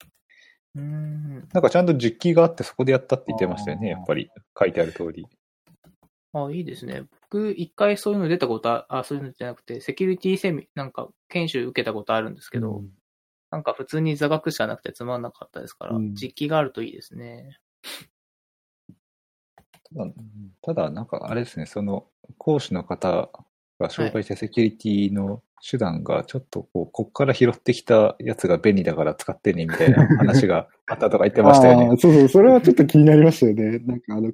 [0.75, 1.49] うん。
[1.53, 4.29] なんかちゃんと実機があってそこでやったって言ってましたよね、やっぱり。
[4.59, 5.27] 書いてある通り。
[6.33, 7.05] あいいですね。
[7.23, 12.91] 僕、一回そういうの出たことあ、あ、そういうのじゃなくて、セキュリティセミ、なんか、研修受けたことあるんですけど、うん
[13.53, 17.57] なんか普通に座学しかなくてつまんなかったですから、うん実機があるといいですね。
[19.97, 20.13] ただ、
[20.63, 22.07] ただなんかあれですね、その
[22.39, 23.31] 講師の方
[23.79, 31.97] が紹介したセキュリティの手段がちょっとこう、こっから拾ってきたやつが便利だから使ってねみたいな話があったとか言ってましたよね。
[31.99, 33.79] そうそう、それはちょっと気になりましたよね。
[33.81, 34.31] なんかあの、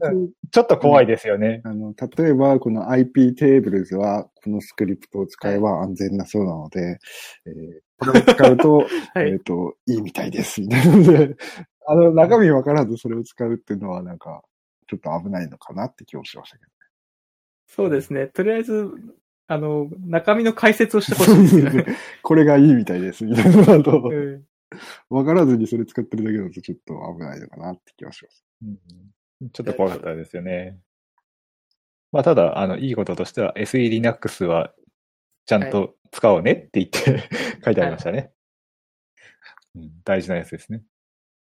[0.51, 1.63] ちょっと怖いですよね。
[1.65, 6.99] あの、例えば、この IP テーブルズは、このスクリプトを使えば安全なそうなので、
[7.47, 8.79] えーこれを使うと、
[9.15, 9.31] はい。
[9.31, 11.37] えっと、いいみたいです、なので、
[11.87, 14.43] あの、中身わからずそれを使うっていうのは、なんか、
[14.93, 16.70] ちょっと危ないのかなって気もしましたけど。
[17.66, 18.26] そうですね。
[18.26, 18.90] とりあえず、
[19.47, 21.86] あの、中身の解説をしてほしいですよね。
[22.22, 24.45] これがいいみたいです、みたいなのだと、うん
[25.11, 28.43] わからずにそれ使ってるだけだとちょっと危ないのかなって気がします。
[28.62, 28.66] う
[29.45, 30.78] んちょっと怖かったですよね。
[32.11, 34.72] まあ、ただ、あの、いいこととしては SE Linux は
[35.45, 37.28] ちゃんと使おうねって言って
[37.62, 38.30] 書いてありましたね。
[39.74, 40.82] うん大事なやつですね。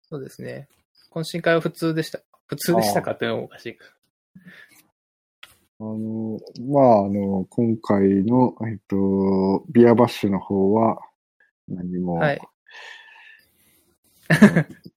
[0.03, 0.69] そうですね。
[1.11, 2.21] 懇親会は普通でした。
[2.47, 3.85] 普通でしたかっていうのもおかしいか。
[5.79, 10.99] あの、まあ、あの、今回の、えっと、ビアバッシュの方は、
[11.67, 12.41] 何も、はい。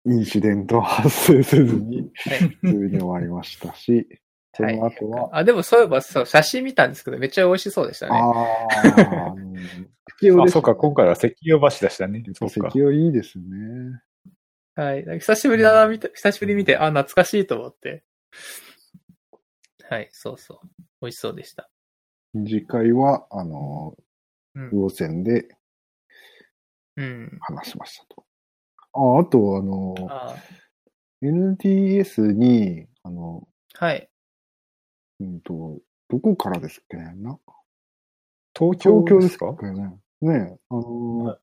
[0.06, 2.38] インシデントは発生せずに、はい。
[2.62, 4.08] 普通に終わりましたし、
[4.54, 8.12] その後は、あ、でもそういえば、そう、写真見たんですけど、めっちゃ美味しそうでしたね。
[8.14, 8.30] あ
[10.40, 12.22] あ、あそうか、今回は石油橋でしたね。
[12.34, 12.70] そうか。
[12.70, 14.02] 適応いいですね。
[14.80, 15.04] はい。
[15.18, 18.02] 久しぶりだな、見て、久しぶりに見て、あ、懐かしいと思って。
[19.90, 20.82] はい、そうそう。
[21.02, 21.68] 美味しそうでした。
[22.32, 23.94] 次回は、あの、
[24.54, 25.22] うん。
[25.22, 25.48] で
[26.96, 27.38] うん。
[27.42, 28.24] 話しましたと。
[28.94, 30.34] あ、あと、あの、あ
[31.20, 34.08] NDS に、あの、はい。
[35.20, 35.78] うんと、
[36.08, 37.38] どこからですっけねな？
[38.58, 39.98] 東京東京ですかかね。
[40.22, 41.38] ねあのーはい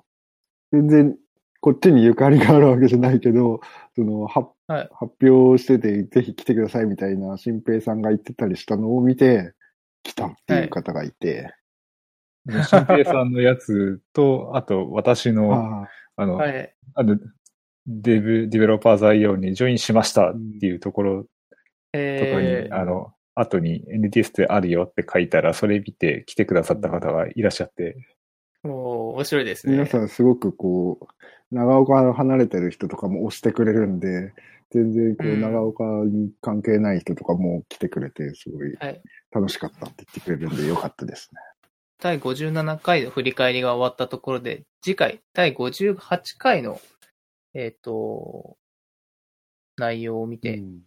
[0.71, 1.17] 全然、
[1.59, 3.61] こっちにゆかりがあるわけじゃないけど、
[3.95, 4.89] その、ははい。
[4.93, 9.53] 発表してて、ぜひ来てくださいみたいな、新平さんが言ってたりしたのを見て、
[10.03, 11.53] 来たっていう方がいて、
[12.47, 16.25] 新平さんのやつと、あと私の、ああ。
[16.25, 16.73] の、はい。
[16.95, 17.17] あの、
[17.85, 21.27] デブ、デベロッパーズ IO にジョインしましたっていうところとか
[21.93, 27.95] に、えー、あの、後に NDS ってあるよって書いたら、それ見て来てくださった方がいらっしゃって、
[28.73, 29.73] 面白いですね。
[29.73, 31.07] 皆さんすごくこう、
[31.55, 34.33] 長岡から離れてる人とかも押してくれるんで、
[34.71, 39.01] 全然こう、うん長岡に関係ない人とかも来てくれて、すごいはい。
[39.31, 41.39] 楽しかったって言ってくれるんでよかったですね。
[41.99, 45.97] 第57回の振り返りが終わったところで、次回、第58
[46.37, 46.79] 回の、
[47.53, 48.57] えっ、と、
[49.77, 50.79] 内容を見ていきうん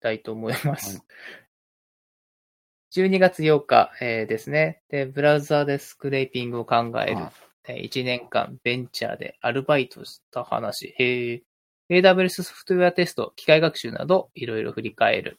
[0.00, 0.96] たいと思います。
[0.96, 1.06] はい
[2.92, 4.82] 12月8日、えーですね。
[4.88, 7.16] で、ブラウザーでスクレーピングを考える。
[7.16, 7.32] はい
[7.68, 10.94] えー1年間ベンチャーでアルバイトした話。
[10.98, 11.48] へー
[11.90, 15.38] AWS ソフトウェアテスト、機械学習など、いろいろ振り返る。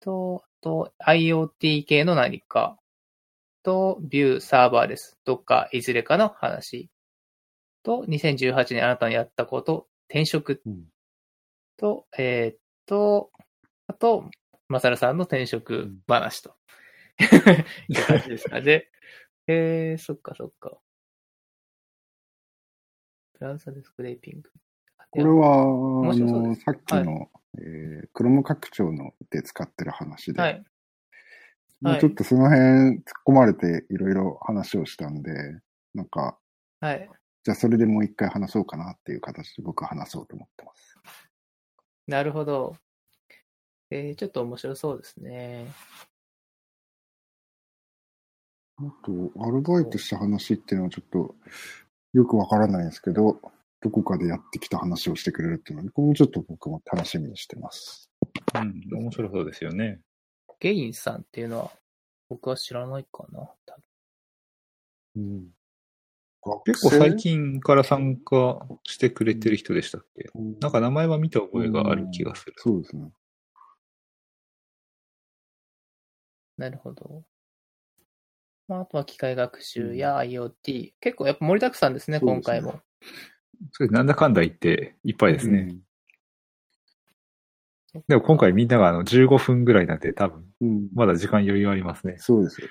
[0.00, 2.78] と、あと、IoT 系の何か。
[3.64, 5.18] と、ビューサーバーです。
[5.24, 6.88] どっかいずれかの話。
[7.82, 10.62] と、2018年あなたのやったこと、転職。
[10.66, 10.84] うん
[11.76, 13.32] と、えーっと、
[13.88, 14.30] あと、
[14.74, 16.56] マサルさんの転職話と。
[17.88, 18.88] いう感じですかね。
[19.46, 20.76] えー、そっかそっか。
[23.38, 24.50] ブラウザでスクレーピング。
[25.12, 25.64] これは、あ
[26.16, 30.64] の、さっきの、えー、クロム拡張ので使ってる話で、はい。
[31.80, 35.32] もうちょっとその辺突っ込まれていろいろ話をしたんで、
[35.94, 36.36] なんか、
[36.80, 37.08] はい。
[37.44, 40.98] じゃあそれでもう一回話そうかなっていう形で僕は話そうと思ってます。
[42.08, 42.74] なるほど。
[43.90, 45.66] えー、ちょっと面白そうですね。
[48.76, 51.34] あと、アルバイトした話っていうのはちょっと
[52.12, 53.40] よくわからないんですけど、
[53.80, 58.10] どこかでやってきた話をしてくれるっていうのは、これもちょっと僕も楽しみにしてます。
[58.54, 60.00] うん、面白そうですよね。
[60.58, 61.70] ゲインさんっていうのは、
[62.28, 63.40] 僕は知らないかな。
[63.66, 63.84] 多分
[65.16, 65.54] うん、
[66.64, 70.30] 結構最近から参加してくれてる人でしたっけ？
[70.60, 72.54] なんか名前は見た覚えがある気がする。
[72.56, 73.12] そうですね。
[76.56, 77.22] なるほど。
[78.68, 80.94] まあ、あとは機械学習や IoT。
[81.00, 82.80] 結構やっぱ盛りだくさんですね、すね今回も。
[83.72, 85.76] それなんだかんだ言っていっぱいですね。
[88.08, 90.88] でも今回みんながあの15分ぐらいなんで多分、うん。
[90.94, 92.16] まだ時間余裕ありますね。
[92.18, 92.68] そうですよ。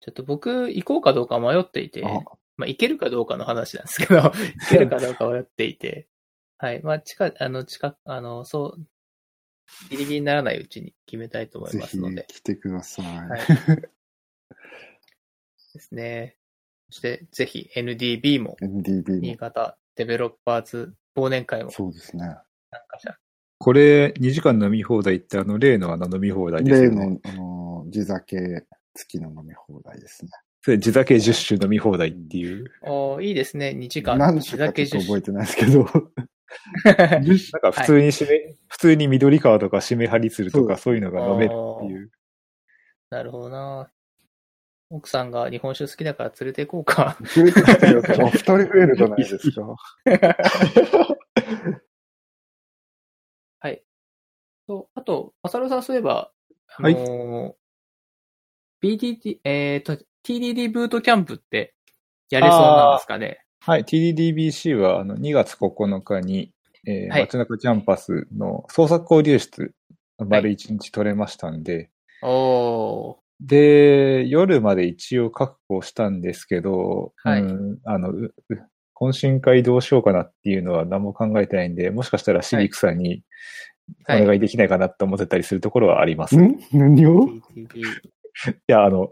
[0.00, 2.20] ちょっと僕、行こうかどうか迷っていて、あ
[2.56, 4.32] まあ、行けるかどうかの話なんですけど、 行
[4.68, 6.08] けるかどうか迷っていて、
[6.56, 6.82] はい。
[6.82, 8.86] まあ、近、あの、近く、あの、そう、
[9.90, 12.26] ギリギリにならないうちに決めたいと思いますので。
[12.28, 13.06] 来てください。
[13.06, 13.40] はい。
[15.74, 16.36] ですね。
[16.90, 19.20] そして、ぜひ NDB も、NDB も。
[19.20, 22.36] 新潟デベロッパーズ忘年会もそうですね。
[23.58, 27.06] これ2時間飲み放題ってあの例のあの飲み放題ですね。
[27.06, 28.64] の、あの、地酒
[28.94, 30.30] 付きの飲み放題ですね。
[30.62, 32.72] それ地酒10種飲み放題っていう。
[32.82, 33.74] おーいいですね。
[33.76, 34.18] 2時間。
[34.18, 35.86] 何で地したかちょっと覚え10てないですけど。
[36.84, 36.98] なん
[37.60, 42.10] か普通に締め、普通に緑川とか締め張りするとかそそういうのが飲めるっていう。
[43.10, 43.90] なるほどな。
[44.90, 47.16] 奥さんが日本酒好きだから連れて行こうか。
[47.36, 48.02] 連れてきてよ。
[48.26, 49.76] あ、二人増えるじゃないですか。
[53.60, 53.84] はい。
[54.66, 56.32] と、あと、マサルさんそういえば、
[56.76, 57.54] あはいのー
[58.82, 61.74] BTT、えっ、と、TDD ブートキャンプって
[62.30, 63.44] やれそうなんですかね？
[63.62, 66.52] はい、TDDBC はあの2月9日に、
[66.86, 69.74] えーはい街中キャンパスの創作交流室、
[70.18, 71.90] 丸1日取れましたんで、
[72.22, 73.16] おー。
[73.40, 78.12] で、夜まで一応確保したんですけど、はいうん、あの、
[78.98, 83.22] 懇親会どうしようかなっていうのは何も考えてないんで、もしかしたらシビックさんに
[84.08, 84.24] おはい。
[84.26, 86.34] 願いできないかなと思ってたりするところはあります。
[86.34, 86.58] いん？
[86.72, 87.82] 何を？TDD。
[88.68, 89.10] や、あの、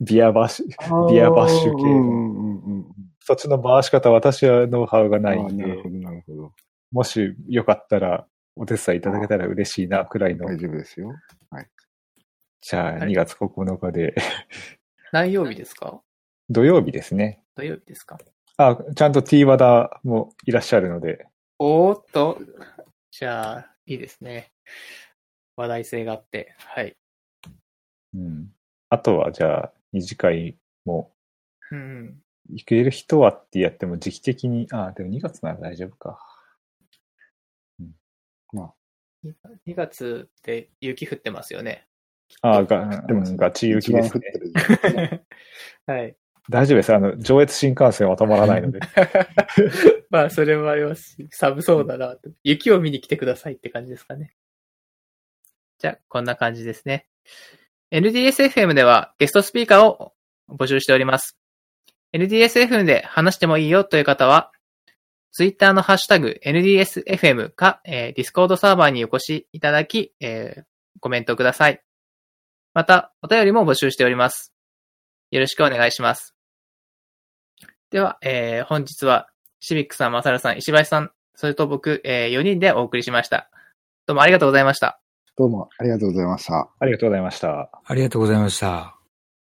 [0.00, 2.86] ビアバッシュ、ビアバッシュ系のうんうんうんうん。
[3.28, 6.52] そっちの回し方、私はノウハウがないんであな、るほど、なるほど。
[6.92, 8.24] もしよかったら
[8.54, 10.46] お手伝いいただけたら嬉しいな、くらいの。
[10.46, 11.12] 大丈夫ですよ。
[12.60, 14.14] じゃあ、はい2月9日で、
[15.10, 16.00] 何曜日ですか？
[16.50, 17.42] 土曜日ですね。
[17.56, 18.16] 土曜日ですか？
[18.58, 21.26] あ、ちゃんと T 和田もいらっしゃるので、
[21.58, 22.38] おーっと。
[23.10, 24.52] じゃあ、いいですね。
[25.56, 26.54] 話題性があって。
[26.58, 26.96] はい。
[28.14, 28.52] うん。
[28.88, 31.12] あとは、じゃあ、二次会も、
[31.72, 32.22] うん。
[32.50, 36.18] 行ける人はってやっても時期的に、あ、でも2月なら大丈夫か。
[39.66, 41.86] 2月って雪降ってますよね。
[42.42, 45.24] あ、が、でもうん、ガチ雪ですね。
[45.86, 46.16] はい。
[46.48, 46.94] 大丈夫です。
[46.94, 48.80] あの、上越新幹線は止まらないので。
[50.10, 52.30] まあ、それもありますし、寒そうだなと。
[52.44, 54.34] 雪を見に来てくださいって感じですかね。
[55.78, 57.08] じゃあ、こんな感じですね。
[57.90, 60.12] NDSFM ではゲストスピーカーを
[60.48, 61.36] 募集しております。
[62.14, 64.52] NDSFM で話してもいいよという方は、
[65.32, 70.62] Twitter のハッシュタグ NDSFM か、えー、Discord サーバーにお越しいただき、えー
[70.98, 71.82] コメントください。
[72.72, 74.54] また、お便りも募集しております。
[75.30, 76.34] よろしくお願いします。
[77.90, 79.28] では、えー本日は、
[79.60, 83.50] シビックさん、マサルさん、石橋さん、それと僕、え4人でお送りしました。
[84.06, 85.00] どうもありがとうございました。
[85.36, 86.70] どうもありがとうございました。
[86.78, 87.70] ありがとうございました。
[87.84, 88.95] ありがとうございました。